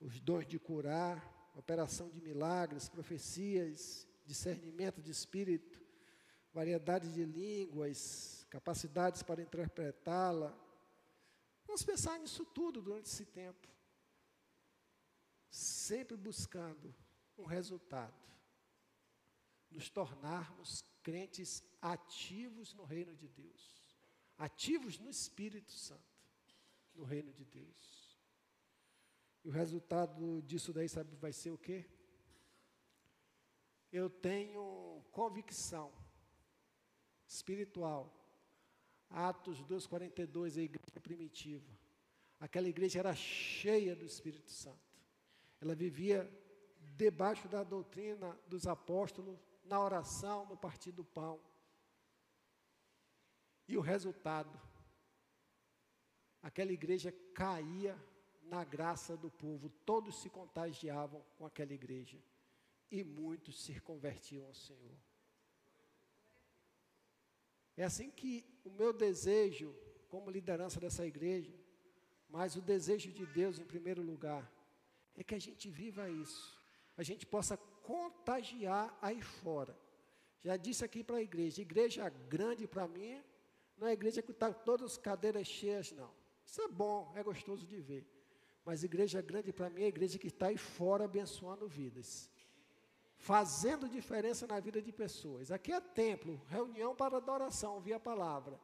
os 0.00 0.20
dons 0.20 0.46
de 0.46 0.58
curar, 0.58 1.50
operação 1.56 2.08
de 2.08 2.20
milagres, 2.20 2.88
profecias, 2.88 4.06
discernimento 4.24 5.02
de 5.02 5.10
espírito, 5.10 5.87
variedade 6.52 7.12
de 7.12 7.24
línguas, 7.24 8.46
capacidades 8.50 9.22
para 9.22 9.42
interpretá-la. 9.42 10.56
Vamos 11.66 11.82
pensar 11.82 12.18
nisso 12.18 12.44
tudo 12.46 12.80
durante 12.80 13.06
esse 13.06 13.26
tempo 13.26 13.68
sempre 15.50 16.16
buscando 16.16 16.94
um 17.36 17.44
resultado, 17.44 18.14
nos 19.70 19.90
tornarmos 19.90 20.84
crentes 21.02 21.62
ativos 21.80 22.74
no 22.74 22.84
reino 22.84 23.14
de 23.14 23.28
Deus, 23.28 23.96
ativos 24.36 24.98
no 24.98 25.08
Espírito 25.08 25.72
Santo, 25.72 26.02
no 26.94 27.04
reino 27.04 27.32
de 27.32 27.44
Deus. 27.44 28.18
E 29.44 29.48
o 29.48 29.52
resultado 29.52 30.42
disso 30.42 30.72
daí, 30.72 30.88
sabe, 30.88 31.14
vai 31.16 31.32
ser 31.32 31.50
o 31.50 31.58
quê? 31.58 31.88
Eu 33.90 34.10
tenho 34.10 35.02
convicção 35.10 35.92
espiritual. 37.28 38.12
Atos 39.10 39.62
2,42, 39.62 40.58
a 40.58 40.62
igreja 40.62 41.00
primitiva. 41.00 41.70
Aquela 42.40 42.68
igreja 42.68 42.98
era 42.98 43.14
cheia 43.14 43.94
do 43.94 44.04
Espírito 44.04 44.50
Santo. 44.50 44.78
Ela 45.60 45.74
vivia 45.74 46.30
debaixo 46.96 47.48
da 47.48 47.62
doutrina 47.62 48.38
dos 48.48 48.66
apóstolos, 48.66 49.38
na 49.64 49.80
oração, 49.80 50.46
no 50.46 50.56
partir 50.56 50.92
do 50.92 51.04
pão. 51.04 51.40
E 53.66 53.76
o 53.76 53.80
resultado? 53.80 54.58
Aquela 56.42 56.72
igreja 56.72 57.12
caía 57.34 57.98
na 58.44 58.64
graça 58.64 59.16
do 59.16 59.30
povo, 59.30 59.68
todos 59.84 60.22
se 60.22 60.30
contagiavam 60.30 61.22
com 61.36 61.44
aquela 61.44 61.74
igreja 61.74 62.18
e 62.90 63.04
muitos 63.04 63.62
se 63.62 63.78
convertiam 63.80 64.46
ao 64.46 64.54
Senhor. 64.54 64.96
É 67.78 67.84
assim 67.84 68.10
que 68.10 68.44
o 68.64 68.70
meu 68.70 68.92
desejo, 68.92 69.72
como 70.08 70.32
liderança 70.32 70.80
dessa 70.80 71.06
igreja, 71.06 71.54
mas 72.28 72.56
o 72.56 72.60
desejo 72.60 73.12
de 73.12 73.24
Deus 73.24 73.60
em 73.60 73.64
primeiro 73.64 74.02
lugar, 74.02 74.52
é 75.14 75.22
que 75.22 75.36
a 75.36 75.38
gente 75.38 75.70
viva 75.70 76.10
isso, 76.10 76.58
a 76.96 77.04
gente 77.04 77.24
possa 77.24 77.56
contagiar 77.56 78.98
aí 79.00 79.22
fora. 79.22 79.78
Já 80.40 80.56
disse 80.56 80.84
aqui 80.84 81.04
para 81.04 81.18
a 81.18 81.22
igreja, 81.22 81.62
igreja 81.62 82.08
grande 82.08 82.66
para 82.66 82.88
mim, 82.88 83.22
não 83.76 83.86
é 83.86 83.92
igreja 83.92 84.20
que 84.22 84.32
está 84.32 84.52
todas 84.52 84.92
as 84.92 84.98
cadeiras 84.98 85.46
cheias, 85.46 85.92
não. 85.92 86.10
Isso 86.44 86.60
é 86.60 86.66
bom, 86.66 87.12
é 87.14 87.22
gostoso 87.22 87.64
de 87.64 87.80
ver. 87.80 88.04
Mas 88.64 88.82
igreja 88.82 89.22
grande 89.22 89.52
para 89.52 89.70
mim 89.70 89.84
é 89.84 89.86
igreja 89.86 90.18
que 90.18 90.26
está 90.26 90.48
aí 90.48 90.56
fora 90.56 91.04
abençoando 91.04 91.68
vidas. 91.68 92.28
Fazendo 93.18 93.88
diferença 93.88 94.46
na 94.46 94.58
vida 94.60 94.80
de 94.80 94.92
pessoas. 94.92 95.50
Aqui 95.50 95.72
é 95.72 95.80
templo, 95.80 96.40
reunião 96.46 96.94
para 96.94 97.16
adoração, 97.16 97.74
ouvir 97.74 97.92
a 97.92 98.00
palavra. 98.00 98.58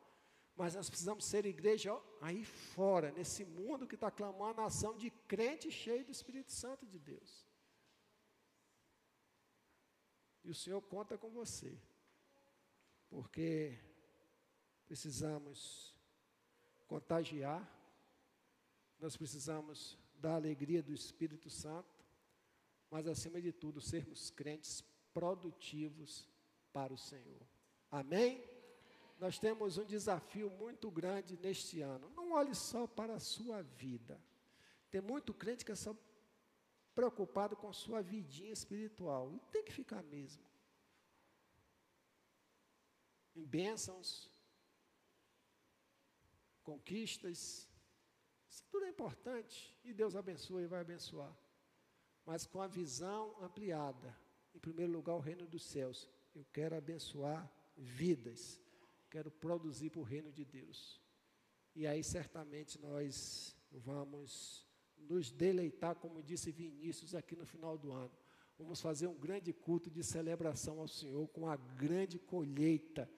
Mas 0.56 0.74
nós 0.74 0.88
precisamos 0.88 1.24
ser 1.24 1.44
igreja 1.44 1.92
ó, 1.92 2.00
aí 2.20 2.44
fora, 2.44 3.10
nesse 3.10 3.44
mundo 3.44 3.86
que 3.86 3.96
está 3.96 4.10
clamando 4.10 4.60
a 4.60 4.66
ação 4.66 4.96
de 4.96 5.10
crente 5.10 5.70
cheio 5.70 6.04
do 6.04 6.12
Espírito 6.12 6.52
Santo 6.52 6.86
de 6.86 6.98
Deus. 6.98 7.44
E 10.44 10.50
o 10.50 10.54
Senhor 10.54 10.80
conta 10.82 11.18
com 11.18 11.30
você. 11.30 11.76
Porque 13.08 13.76
precisamos 14.86 15.94
contagiar, 16.86 17.68
nós 19.00 19.16
precisamos 19.16 19.98
da 20.14 20.34
alegria 20.34 20.82
do 20.82 20.92
Espírito 20.92 21.50
Santo, 21.50 21.93
mas 22.90 23.06
acima 23.06 23.40
de 23.40 23.52
tudo, 23.52 23.80
sermos 23.80 24.30
crentes 24.30 24.82
produtivos 25.12 26.28
para 26.72 26.92
o 26.92 26.98
Senhor. 26.98 27.42
Amém? 27.90 28.42
Nós 29.18 29.38
temos 29.38 29.78
um 29.78 29.84
desafio 29.84 30.50
muito 30.50 30.90
grande 30.90 31.36
neste 31.36 31.80
ano. 31.80 32.10
Não 32.10 32.32
olhe 32.32 32.54
só 32.54 32.86
para 32.86 33.14
a 33.14 33.20
sua 33.20 33.62
vida. 33.62 34.20
Tem 34.90 35.00
muito 35.00 35.32
crente 35.32 35.64
que 35.64 35.72
é 35.72 35.76
só 35.76 35.96
preocupado 36.94 37.56
com 37.56 37.72
sua 37.72 38.02
vidinha 38.02 38.52
espiritual. 38.52 39.32
E 39.32 39.40
tem 39.52 39.64
que 39.64 39.72
ficar 39.72 40.02
mesmo. 40.02 40.44
Em 43.36 43.44
bênçãos, 43.44 44.30
conquistas, 46.62 47.68
isso 48.48 48.64
tudo 48.70 48.84
é 48.86 48.88
importante. 48.88 49.76
E 49.84 49.92
Deus 49.92 50.14
abençoa 50.14 50.62
e 50.62 50.66
vai 50.66 50.80
abençoar. 50.80 51.34
Mas 52.24 52.46
com 52.46 52.60
a 52.60 52.66
visão 52.66 53.34
ampliada. 53.42 54.16
Em 54.54 54.58
primeiro 54.58 54.92
lugar, 54.92 55.14
o 55.14 55.20
reino 55.20 55.46
dos 55.46 55.64
céus. 55.64 56.08
Eu 56.34 56.44
quero 56.52 56.76
abençoar 56.76 57.50
vidas. 57.76 58.60
Quero 59.10 59.30
produzir 59.30 59.90
para 59.90 60.00
o 60.00 60.04
reino 60.04 60.32
de 60.32 60.44
Deus. 60.44 61.00
E 61.74 61.86
aí 61.86 62.02
certamente 62.04 62.80
nós 62.80 63.56
vamos 63.70 64.66
nos 64.96 65.30
deleitar, 65.30 65.96
como 65.96 66.22
disse 66.22 66.50
Vinícius 66.52 67.14
aqui 67.14 67.36
no 67.36 67.44
final 67.44 67.76
do 67.76 67.92
ano. 67.92 68.12
Vamos 68.56 68.80
fazer 68.80 69.08
um 69.08 69.14
grande 69.14 69.52
culto 69.52 69.90
de 69.90 70.02
celebração 70.02 70.78
ao 70.78 70.86
Senhor 70.86 71.26
com 71.28 71.48
a 71.48 71.56
grande 71.56 72.18
colheita, 72.18 73.10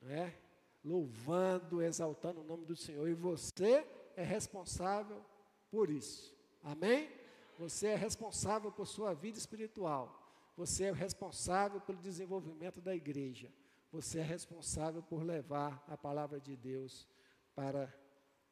não 0.00 0.10
é? 0.10 0.38
Louvando, 0.84 1.82
exaltando 1.82 2.40
o 2.40 2.44
nome 2.44 2.64
do 2.64 2.76
Senhor. 2.76 3.08
E 3.08 3.14
você 3.14 3.84
é 4.14 4.22
responsável 4.22 5.24
por 5.68 5.90
isso. 5.90 6.32
Amém? 6.62 7.10
Você 7.58 7.88
é 7.88 7.96
responsável 7.96 8.70
por 8.70 8.86
sua 8.86 9.14
vida 9.14 9.38
espiritual. 9.38 10.22
Você 10.56 10.84
é 10.84 10.92
responsável 10.92 11.80
pelo 11.80 11.98
desenvolvimento 11.98 12.80
da 12.80 12.94
igreja. 12.94 13.52
Você 13.92 14.18
é 14.18 14.22
responsável 14.22 15.02
por 15.02 15.22
levar 15.22 15.84
a 15.88 15.96
palavra 15.96 16.40
de 16.40 16.56
Deus 16.56 17.06
para 17.54 17.92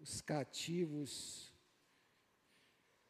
os 0.00 0.20
cativos 0.20 1.52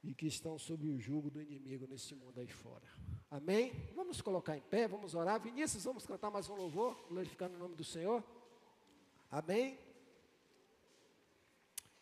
e 0.02 0.14
que 0.14 0.26
estão 0.26 0.59
sob 0.59 0.88
o 0.88 0.98
jugo 0.98 1.30
do 1.30 1.40
inimigo 1.40 1.87
neste 1.87 2.14
mundo 2.14 2.38
aí 2.38 2.48
fora. 2.48 2.87
Amém? 3.30 3.72
Vamos 3.94 4.20
colocar 4.20 4.57
em 4.57 4.61
pé, 4.61 4.87
vamos 4.87 5.14
orar. 5.14 5.40
Vinícius, 5.40 5.85
vamos 5.85 6.07
cantar 6.07 6.30
mais 6.30 6.48
um 6.48 6.54
louvor, 6.54 6.94
glorificando 7.09 7.57
o 7.57 7.59
nome 7.59 7.74
do 7.74 7.85
Senhor. 7.85 8.22
Amém? 9.30 9.78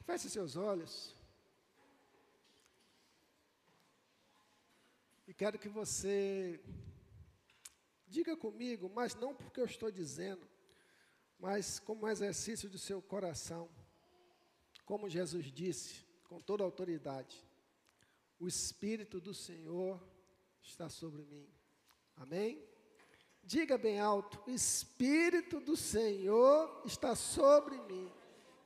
Feche 0.05 0.29
seus 0.29 0.57
olhos. 0.57 1.15
E 5.33 5.35
quero 5.35 5.59
que 5.59 5.67
você 5.71 6.61
diga 8.07 8.37
comigo, 8.37 8.93
mas 8.95 9.15
não 9.15 9.35
porque 9.35 9.63
eu 9.63 9.65
estou 9.65 9.91
dizendo, 9.91 10.47
mas 11.39 11.79
como 11.79 12.07
exercício 12.07 12.69
do 12.69 12.77
seu 12.77 13.01
coração. 13.01 13.67
Como 14.85 15.09
Jesus 15.09 15.47
disse, 15.47 16.05
com 16.25 16.39
toda 16.39 16.63
autoridade: 16.63 17.43
O 18.39 18.47
Espírito 18.47 19.23
do 19.23 19.33
Senhor 19.33 19.99
está 20.63 20.91
sobre 20.91 21.23
mim. 21.23 21.49
Amém? 22.15 22.63
Diga 23.43 23.79
bem 23.79 23.99
alto: 24.01 24.39
O 24.47 24.51
Espírito 24.51 25.61
do 25.61 25.79
Senhor 25.79 26.83
está 26.85 27.15
sobre 27.17 27.81
mim. 27.85 28.13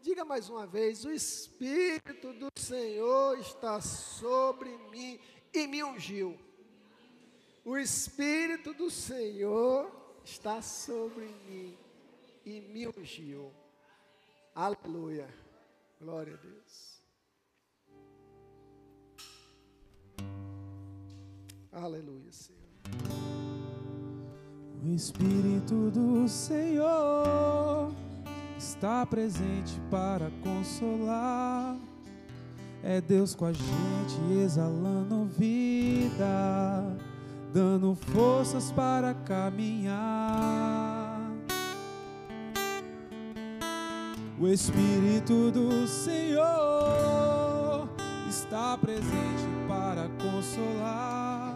Diga 0.01 0.25
mais 0.25 0.49
uma 0.49 0.67
vez: 0.67 1.05
O 1.05 1.13
Espírito 1.13 2.33
do 2.33 2.49
Senhor 2.59 3.39
está 3.39 3.81
sobre 3.81 4.77
mim 4.91 5.21
e 5.55 5.69
me 5.69 5.85
ungiu. 5.85 6.46
O 7.69 7.77
Espírito 7.77 8.73
do 8.73 8.89
Senhor 8.89 9.91
está 10.25 10.63
sobre 10.63 11.27
mim 11.49 11.77
e 12.45 12.61
me 12.61 12.87
ungiu. 12.87 13.53
Aleluia. 14.55 15.29
Glória 16.01 16.35
a 16.35 16.37
Deus. 16.37 17.03
Aleluia, 21.73 22.31
Senhor. 22.31 22.63
O 24.85 24.95
Espírito 24.95 25.91
do 25.91 26.29
Senhor 26.29 27.93
está 28.57 29.05
presente 29.05 29.73
para 29.91 30.31
consolar. 30.45 31.77
É 32.85 33.01
Deus 33.01 33.35
com 33.35 33.47
a 33.47 33.53
gente 33.53 34.41
exalando 34.41 35.25
vida, 35.25 36.97
dando 37.57 37.95
forças 37.95 38.71
para 38.71 39.15
caminhar. 39.15 39.97
O 44.39 44.47
Espírito 44.47 45.51
do 45.51 45.87
Senhor 45.87 46.45
está 48.29 48.77
presente 48.77 49.49
para 49.67 50.07
consolar. 50.23 51.55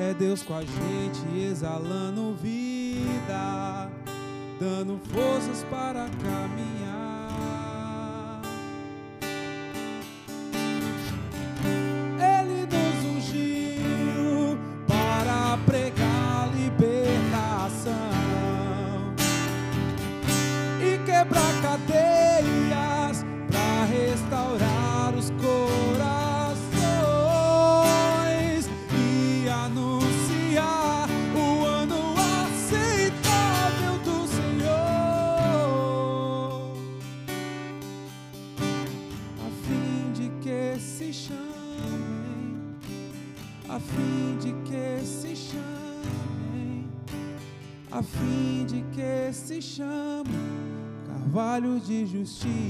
É 0.00 0.14
Deus 0.14 0.42
com 0.42 0.54
a 0.54 0.62
gente 0.62 1.38
exalando 1.38 2.34
vida 2.36 3.90
dando 4.58 4.98
forças 5.10 5.64
para 5.64 6.08
caminhar. 6.22 6.97
De 51.88 52.04
justiça. 52.04 52.67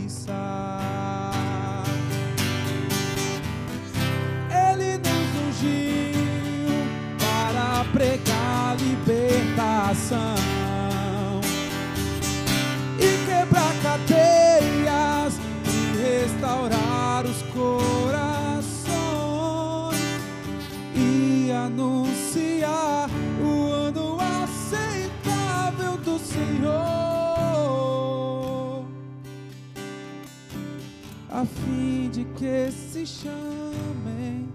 A 31.40 31.44
fim 31.46 32.10
de 32.10 32.24
que 32.36 32.68
se 32.72 33.06
chamem, 33.06 34.48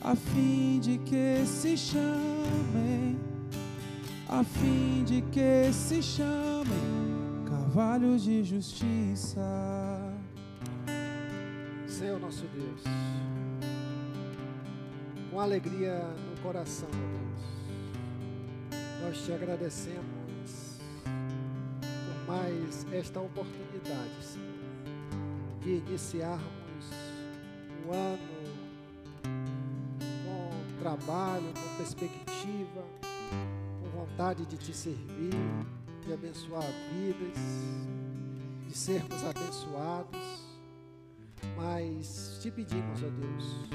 a 0.00 0.14
fim 0.14 0.78
de 0.78 0.96
que 0.98 1.44
se 1.44 1.76
chamem, 1.76 3.18
a 4.28 4.44
fim 4.44 5.02
de 5.02 5.22
que 5.22 5.72
se 5.72 6.00
chamem 6.00 7.44
carvalhos 7.48 8.22
de 8.22 8.44
justiça. 8.44 9.40
Senhor 11.88 12.20
nosso 12.20 12.44
Deus, 12.54 12.84
com 15.32 15.40
alegria 15.40 15.98
no 16.30 16.40
coração, 16.42 16.88
Deus, 16.92 18.78
nós 19.02 19.24
te 19.24 19.32
agradecemos 19.32 20.78
por 21.82 22.34
mais 22.36 22.86
esta 22.92 23.18
oportunidade, 23.18 24.22
Senhor, 24.22 24.51
de 25.62 25.76
iniciarmos 25.76 26.42
o 27.86 27.92
ano 27.92 28.32
com 30.24 30.82
trabalho, 30.82 31.52
com 31.54 31.76
perspectiva, 31.76 32.84
com 33.80 33.88
vontade 33.90 34.44
de 34.46 34.56
te 34.56 34.74
servir, 34.74 35.34
de 36.04 36.12
abençoar 36.12 36.64
vidas, 36.92 37.38
de 38.66 38.76
sermos 38.76 39.24
abençoados. 39.24 40.42
Mas 41.56 42.38
te 42.40 42.50
pedimos, 42.50 43.02
ó 43.02 43.08
Deus, 43.08 43.68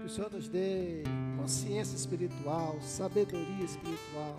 que 0.00 0.06
o 0.06 0.08
Senhor 0.08 0.30
nos 0.30 0.48
dê 0.48 1.02
consciência 1.36 1.96
espiritual, 1.96 2.78
sabedoria 2.80 3.64
espiritual, 3.64 4.36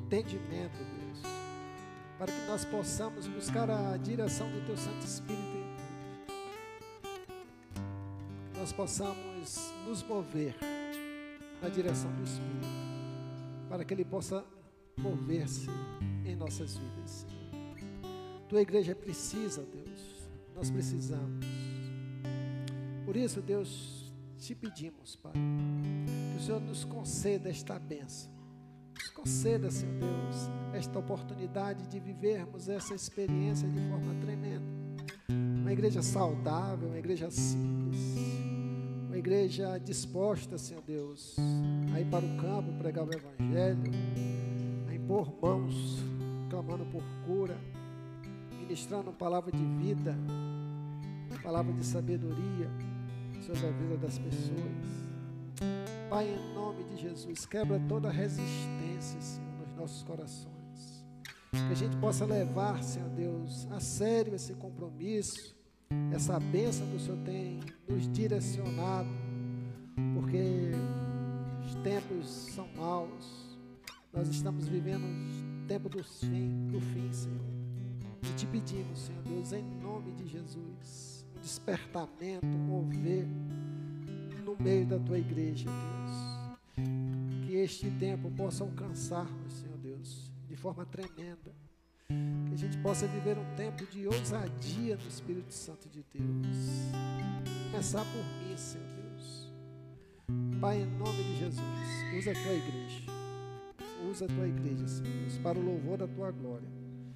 entendimento, 0.00 0.76
Deus, 0.78 1.05
para 2.18 2.32
que 2.32 2.46
nós 2.46 2.64
possamos 2.64 3.26
buscar 3.26 3.70
a 3.70 3.96
direção 3.96 4.50
do 4.50 4.64
Teu 4.64 4.76
Santo 4.76 5.04
Espírito 5.04 5.42
em 5.42 5.66
tudo. 7.04 7.18
Nós 8.58 8.72
possamos 8.72 9.72
nos 9.86 10.02
mover 10.02 10.56
na 11.60 11.68
direção 11.68 12.10
do 12.12 12.22
Espírito, 12.22 12.66
para 13.68 13.84
que 13.84 13.92
Ele 13.92 14.04
possa 14.04 14.44
mover-se 14.98 15.68
em 16.24 16.34
nossas 16.34 16.76
vidas. 16.76 17.26
Tua 18.48 18.62
igreja 18.62 18.94
precisa, 18.94 19.62
Deus, 19.62 20.28
nós 20.54 20.70
precisamos. 20.70 21.44
Por 23.04 23.16
isso, 23.16 23.42
Deus, 23.42 24.12
te 24.38 24.54
pedimos, 24.54 25.16
Pai, 25.16 25.32
que 25.32 26.38
o 26.38 26.44
Senhor 26.44 26.60
nos 26.60 26.84
conceda 26.84 27.50
esta 27.50 27.78
bênção. 27.78 28.35
Conceda, 29.26 29.68
Senhor 29.72 29.92
Deus, 29.94 30.48
esta 30.72 31.00
oportunidade 31.00 31.84
de 31.88 31.98
vivermos 31.98 32.68
essa 32.68 32.94
experiência 32.94 33.68
de 33.68 33.80
forma 33.88 34.14
tremenda. 34.20 34.64
Uma 35.28 35.72
igreja 35.72 36.00
saudável, 36.00 36.86
uma 36.86 36.98
igreja 36.98 37.28
simples, 37.28 37.98
uma 39.08 39.18
igreja 39.18 39.78
disposta, 39.78 40.56
Senhor 40.56 40.80
Deus, 40.86 41.34
a 41.92 42.00
ir 42.00 42.06
para 42.06 42.24
o 42.24 42.36
campo 42.36 42.72
pregar 42.78 43.04
o 43.04 43.10
Evangelho, 43.12 43.90
a 44.88 44.94
impor 44.94 45.34
mãos, 45.42 45.98
clamando 46.48 46.84
por 46.86 47.02
cura 47.26 47.58
ministrando 48.60 49.12
palavra 49.12 49.50
de 49.50 49.64
vida, 49.84 50.16
palavra 51.42 51.72
de 51.72 51.84
sabedoria 51.84 52.70
sobre 53.44 53.66
a 53.66 53.70
vida 53.72 53.96
das 53.96 54.20
pessoas. 54.20 55.06
Pai, 56.08 56.28
em 56.28 56.54
nome 56.54 56.84
de 56.84 57.02
Jesus, 57.02 57.44
quebra 57.46 57.80
toda 57.88 58.08
resistência, 58.08 58.85
Senhor, 59.00 59.50
nos 59.58 59.76
nossos 59.76 60.02
corações. 60.02 60.56
Que 61.50 61.72
a 61.72 61.74
gente 61.74 61.96
possa 61.96 62.24
levar, 62.24 62.82
Senhor 62.82 63.08
Deus, 63.10 63.66
a 63.70 63.80
sério 63.80 64.34
esse 64.34 64.54
compromisso, 64.54 65.56
essa 66.12 66.38
bênção 66.38 66.86
que 66.88 66.96
o 66.96 67.00
Senhor 67.00 67.18
tem 67.24 67.60
nos 67.88 68.08
direcionado, 68.12 69.08
porque 70.14 70.72
os 71.64 71.74
tempos 71.76 72.28
são 72.54 72.68
maus, 72.76 73.58
nós 74.12 74.28
estamos 74.28 74.68
vivendo 74.68 75.04
o 75.04 75.66
tempo 75.66 75.88
do 75.88 76.02
fim, 76.02 76.68
do 76.68 76.80
fim, 76.80 77.12
Senhor. 77.12 77.56
E 78.22 78.34
te 78.34 78.46
pedimos, 78.46 78.98
Senhor 78.98 79.22
Deus, 79.22 79.52
em 79.52 79.64
nome 79.80 80.12
de 80.12 80.26
Jesus, 80.26 81.24
um 81.36 81.40
despertamento, 81.40 82.46
um 82.46 82.58
mover 82.58 83.26
no 84.44 84.56
meio 84.58 84.86
da 84.86 84.98
tua 84.98 85.18
igreja, 85.18 85.64
Deus. 85.64 86.35
Que 87.66 87.72
este 87.72 87.90
tempo 87.90 88.30
possa 88.30 88.62
alcançar-nos, 88.62 89.54
Senhor 89.54 89.76
Deus, 89.78 90.30
de 90.48 90.54
forma 90.54 90.86
tremenda. 90.86 91.52
Que 92.06 92.54
a 92.54 92.56
gente 92.56 92.78
possa 92.78 93.08
viver 93.08 93.36
um 93.36 93.56
tempo 93.56 93.84
de 93.86 94.06
ousadia 94.06 94.96
no 94.96 95.08
Espírito 95.08 95.52
Santo 95.52 95.88
de 95.88 96.04
Deus. 96.14 96.56
Começar 97.72 98.04
por 98.04 98.22
mim, 98.22 98.56
Senhor 98.56 98.86
Deus. 98.86 99.50
Pai, 100.60 100.80
em 100.80 100.86
nome 100.86 101.24
de 101.24 101.38
Jesus, 101.40 101.58
usa 102.16 102.30
a 102.30 102.34
tua 102.34 102.52
igreja. 102.52 103.02
Usa 104.08 104.26
a 104.26 104.28
tua 104.28 104.46
igreja, 104.46 104.86
Senhor 104.86 105.12
Deus, 105.22 105.38
para 105.38 105.58
o 105.58 105.64
louvor 105.64 105.98
da 105.98 106.06
tua 106.06 106.30
glória 106.30 106.68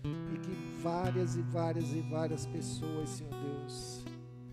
e 0.02 0.38
que 0.40 0.82
várias 0.82 1.36
e 1.36 1.42
várias 1.42 1.92
e 1.92 2.00
várias 2.10 2.46
pessoas, 2.46 3.08
Senhor 3.08 3.34
Deus, 3.34 4.04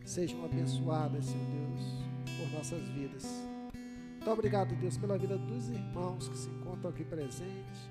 sejam 0.05 0.45
abençoadas, 0.45 1.25
Senhor 1.25 1.47
Deus, 1.47 2.37
por 2.37 2.55
nossas 2.55 2.87
vidas. 2.89 3.46
Muito 4.27 4.39
obrigado, 4.39 4.75
Deus, 4.75 4.97
pela 4.97 5.17
vida 5.17 5.37
dos 5.37 5.69
irmãos 5.69 6.27
que 6.27 6.37
se 6.37 6.49
encontram 6.49 6.89
aqui 6.89 7.05
presentes, 7.05 7.89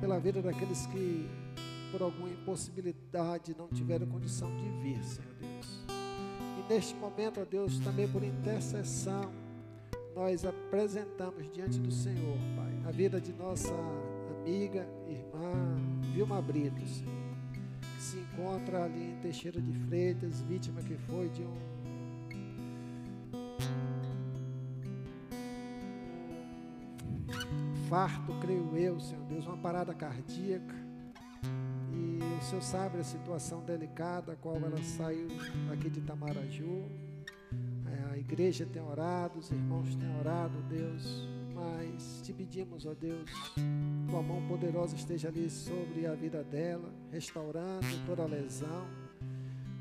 pela 0.00 0.18
vida 0.18 0.42
daqueles 0.42 0.86
que, 0.86 1.30
por 1.92 2.02
alguma 2.02 2.28
impossibilidade, 2.28 3.54
não 3.56 3.68
tiveram 3.68 4.04
condição 4.08 4.50
de 4.56 4.68
vir, 4.82 5.00
Senhor 5.04 5.32
Deus. 5.38 5.84
E 6.58 6.68
neste 6.68 6.96
momento, 6.96 7.40
ó 7.40 7.44
Deus, 7.44 7.78
também 7.78 8.08
por 8.08 8.24
intercessão, 8.24 9.32
nós 10.16 10.44
apresentamos 10.44 11.48
diante 11.52 11.78
do 11.78 11.92
Senhor, 11.92 12.38
Pai, 12.56 12.82
a 12.84 12.90
vida 12.90 13.20
de 13.20 13.32
nossa 13.32 13.72
amiga, 14.40 14.84
irmã 15.06 15.76
Vilma 16.12 16.42
Brito, 16.42 16.84
Senhor, 16.88 17.36
que 17.80 18.02
se 18.02 18.18
encontra 18.18 18.82
ali 18.82 19.12
em 19.12 19.16
Teixeira 19.20 19.60
de 19.60 19.72
Freitas, 19.86 20.40
vítima 20.40 20.82
que 20.82 20.96
foi 20.96 21.28
de 21.28 21.42
um 21.42 21.71
farto, 27.92 28.32
creio 28.40 28.74
eu, 28.74 28.98
Senhor 28.98 29.22
Deus, 29.26 29.46
uma 29.46 29.58
parada 29.58 29.92
cardíaca. 29.92 30.74
E 31.92 32.18
o 32.38 32.42
Senhor 32.42 32.62
sabe 32.62 32.98
a 32.98 33.04
situação 33.04 33.62
delicada 33.62 34.32
a 34.32 34.36
qual 34.36 34.56
ela 34.56 34.82
saiu 34.82 35.28
aqui 35.70 35.90
de 35.90 36.00
Tamaraju. 36.00 36.86
É, 37.86 38.14
a 38.14 38.16
igreja 38.16 38.64
tem 38.64 38.80
orado, 38.80 39.38
os 39.38 39.50
irmãos 39.50 39.94
têm 39.94 40.08
orado, 40.18 40.62
Deus 40.70 41.28
mas 41.54 42.22
te 42.24 42.32
pedimos, 42.32 42.86
ó 42.86 42.94
Deus, 42.94 43.30
tua 44.08 44.22
mão 44.22 44.42
poderosa 44.48 44.96
esteja 44.96 45.28
ali 45.28 45.50
sobre 45.50 46.06
a 46.06 46.14
vida 46.14 46.42
dela, 46.42 46.90
restaurando 47.12 47.86
toda 48.06 48.22
a 48.22 48.26
lesão. 48.26 48.86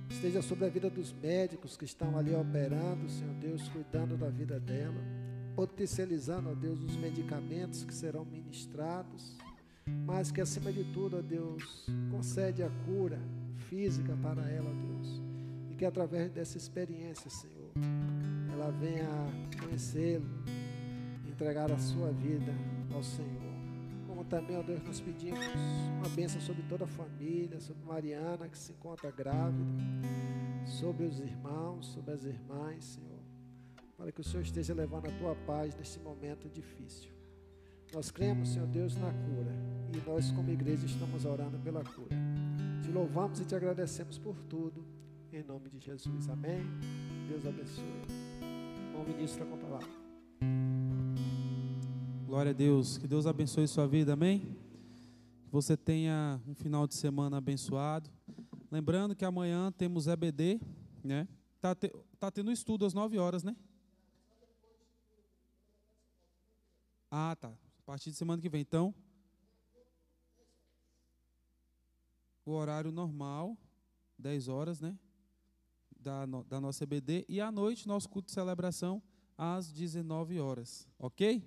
Esteja 0.09 0.41
sobre 0.41 0.65
a 0.65 0.69
vida 0.69 0.89
dos 0.89 1.13
médicos 1.13 1.77
que 1.77 1.85
estão 1.85 2.17
ali 2.17 2.35
operando, 2.35 3.09
Senhor 3.09 3.33
Deus, 3.35 3.69
cuidando 3.69 4.17
da 4.17 4.29
vida 4.29 4.59
dela, 4.59 5.01
potencializando, 5.61 6.49
ó 6.49 6.55
Deus, 6.55 6.81
os 6.81 6.95
medicamentos 6.95 7.83
que 7.83 7.93
serão 7.93 8.25
ministrados, 8.25 9.37
mas 10.07 10.31
que 10.31 10.41
acima 10.41 10.73
de 10.73 10.83
tudo, 10.85 11.19
ó 11.19 11.21
Deus, 11.21 11.85
concede 12.09 12.63
a 12.63 12.69
cura 12.83 13.19
física 13.69 14.17
para 14.23 14.49
ela, 14.49 14.67
ó 14.67 14.73
Deus, 14.73 15.21
e 15.69 15.75
que 15.75 15.85
através 15.85 16.31
dessa 16.31 16.57
experiência, 16.57 17.29
Senhor, 17.29 17.69
ela 18.51 18.71
venha 18.71 19.07
conhecê-lo, 19.59 20.25
entregar 21.29 21.71
a 21.71 21.77
sua 21.77 22.11
vida 22.11 22.55
ao 22.91 23.03
Senhor. 23.03 23.53
Como 24.07 24.25
também, 24.25 24.57
ó 24.57 24.63
Deus, 24.63 24.81
nós 24.83 24.99
pedimos 24.99 25.45
uma 25.99 26.09
bênção 26.09 26.41
sobre 26.41 26.63
toda 26.63 26.85
a 26.85 26.87
família, 26.87 27.59
sobre 27.59 27.85
Mariana 27.85 28.49
que 28.49 28.57
se 28.57 28.71
encontra 28.71 29.11
grávida, 29.11 29.63
sobre 30.65 31.05
os 31.05 31.19
irmãos, 31.19 31.85
sobre 31.85 32.13
as 32.13 32.25
irmãs, 32.25 32.83
Senhor, 32.83 33.10
para 34.01 34.11
que 34.11 34.19
o 34.19 34.23
Senhor 34.23 34.41
esteja 34.41 34.73
levando 34.73 35.05
a 35.05 35.11
tua 35.11 35.35
paz 35.45 35.75
neste 35.75 35.99
momento 35.99 36.49
difícil. 36.49 37.11
Nós 37.93 38.09
cremos, 38.09 38.49
Senhor 38.49 38.67
Deus, 38.67 38.95
na 38.95 39.13
cura 39.13 39.53
e 39.93 40.09
nós, 40.09 40.31
como 40.31 40.49
igreja, 40.49 40.87
estamos 40.87 41.23
orando 41.23 41.59
pela 41.59 41.83
cura. 41.83 42.17
Te 42.81 42.89
louvamos 42.89 43.39
e 43.39 43.45
te 43.45 43.53
agradecemos 43.53 44.17
por 44.17 44.35
tudo, 44.49 44.83
em 45.31 45.43
nome 45.43 45.69
de 45.69 45.77
Jesus. 45.77 46.27
Amém. 46.29 46.63
Deus 47.29 47.45
abençoe. 47.45 48.01
Bom 48.91 49.03
ministro 49.03 49.45
com 49.45 49.53
a 49.53 49.57
palavra. 49.57 49.89
Glória 52.25 52.49
a 52.49 52.55
Deus. 52.55 52.97
Que 52.97 53.07
Deus 53.07 53.27
abençoe 53.27 53.67
sua 53.67 53.87
vida, 53.87 54.13
amém? 54.13 54.57
Que 55.43 55.51
você 55.51 55.77
tenha 55.77 56.41
um 56.47 56.55
final 56.55 56.87
de 56.87 56.95
semana 56.95 57.37
abençoado. 57.37 58.09
Lembrando 58.71 59.15
que 59.15 59.23
amanhã 59.23 59.71
temos 59.71 60.07
EBD, 60.07 60.59
né? 61.03 61.27
Tá, 61.59 61.75
te, 61.75 61.93
tá 62.19 62.31
tendo 62.31 62.51
estudo 62.51 62.83
às 62.83 62.95
9 62.95 63.19
horas, 63.19 63.43
né? 63.43 63.55
Ah, 67.13 67.35
tá. 67.35 67.49
A 67.49 67.83
partir 67.85 68.09
de 68.09 68.15
semana 68.15 68.41
que 68.41 68.47
vem. 68.47 68.61
Então, 68.61 68.95
o 72.45 72.51
horário 72.51 72.89
normal, 72.89 73.57
10 74.17 74.47
horas, 74.47 74.79
né? 74.79 74.97
Da, 75.99 76.25
da 76.25 76.61
nossa 76.61 76.85
EBD. 76.85 77.25
E 77.27 77.41
à 77.41 77.51
noite, 77.51 77.85
nosso 77.85 78.07
culto 78.07 78.27
de 78.27 78.31
celebração, 78.31 79.03
às 79.37 79.73
19 79.73 80.39
horas. 80.39 80.87
Ok? 80.97 81.43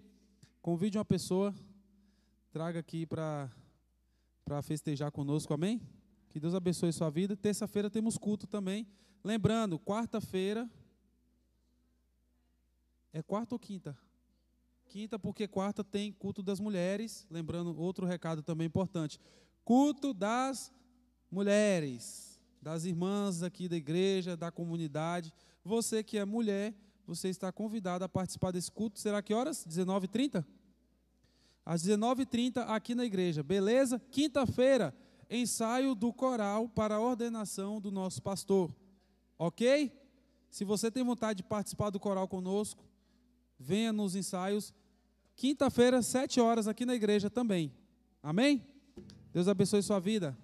Convide 0.61 0.99
uma 0.99 1.05
pessoa, 1.05 1.55
traga 2.51 2.81
aqui 2.81 3.07
para 3.07 3.51
festejar 4.63 5.11
conosco, 5.11 5.55
amém? 5.55 5.81
Que 6.29 6.39
Deus 6.39 6.55
abençoe 6.55 6.93
sua 6.93 7.09
vida. 7.09 7.35
Terça-feira 7.35 7.89
temos 7.89 8.19
culto 8.19 8.47
também. 8.47 8.87
Lembrando, 9.25 9.79
quarta-feira. 9.79 10.71
É 13.15 13.23
quarta 13.23 13.55
ou 13.55 13.59
quinta? 13.59 13.97
Quinta, 14.89 15.19
porque 15.19 15.49
quarta 15.49 15.83
tem 15.83 16.13
culto 16.13 16.43
das 16.43 16.61
mulheres. 16.61 17.27
Lembrando, 17.31 17.79
outro 17.79 18.07
recado 18.07 18.43
também 18.43 18.67
importante: 18.67 19.19
culto 19.65 20.15
das 20.15 20.73
mulheres, 21.31 22.41
das 22.63 22.85
irmãs 22.85 23.43
aqui 23.43 23.69
da 23.69 23.77
igreja, 23.77 24.37
da 24.37 24.51
comunidade. 24.51 25.33
Você 25.65 26.03
que 26.03 26.19
é 26.19 26.25
mulher, 26.25 26.75
você 27.07 27.29
está 27.29 27.51
convidado 27.51 28.05
a 28.05 28.09
participar 28.09 28.51
desse 28.51 28.71
culto. 28.71 28.99
Será 28.99 29.23
que 29.23 29.35
horas? 29.35 29.67
19h30? 29.67 30.45
Às 31.65 31.83
19h30 31.83 32.65
aqui 32.69 32.95
na 32.95 33.05
igreja, 33.05 33.43
beleza? 33.43 33.99
Quinta-feira, 34.11 34.95
ensaio 35.31 35.95
do 35.95 36.13
coral 36.13 36.69
para 36.69 36.97
a 36.97 37.01
ordenação 37.01 37.81
do 37.81 37.91
nosso 37.91 38.23
pastor. 38.23 38.75
Ok? 39.39 39.93
Se 40.51 40.65
você 40.65 40.91
tem 40.91 41.03
vontade 41.03 41.39
de 41.39 41.43
participar 41.43 41.91
do 41.91 41.99
coral 41.99 42.29
conosco, 42.29 42.85
venha 43.59 43.93
nos 43.93 44.15
ensaios. 44.15 44.73
Quinta-feira, 45.37 46.03
sete 46.03 46.41
horas, 46.41 46.69
aqui 46.69 46.85
na 46.85 46.95
igreja 46.95 47.29
também. 47.29 47.73
Amém? 48.23 48.65
Deus 49.33 49.49
abençoe 49.49 49.83
sua 49.83 49.99
vida. 49.99 50.37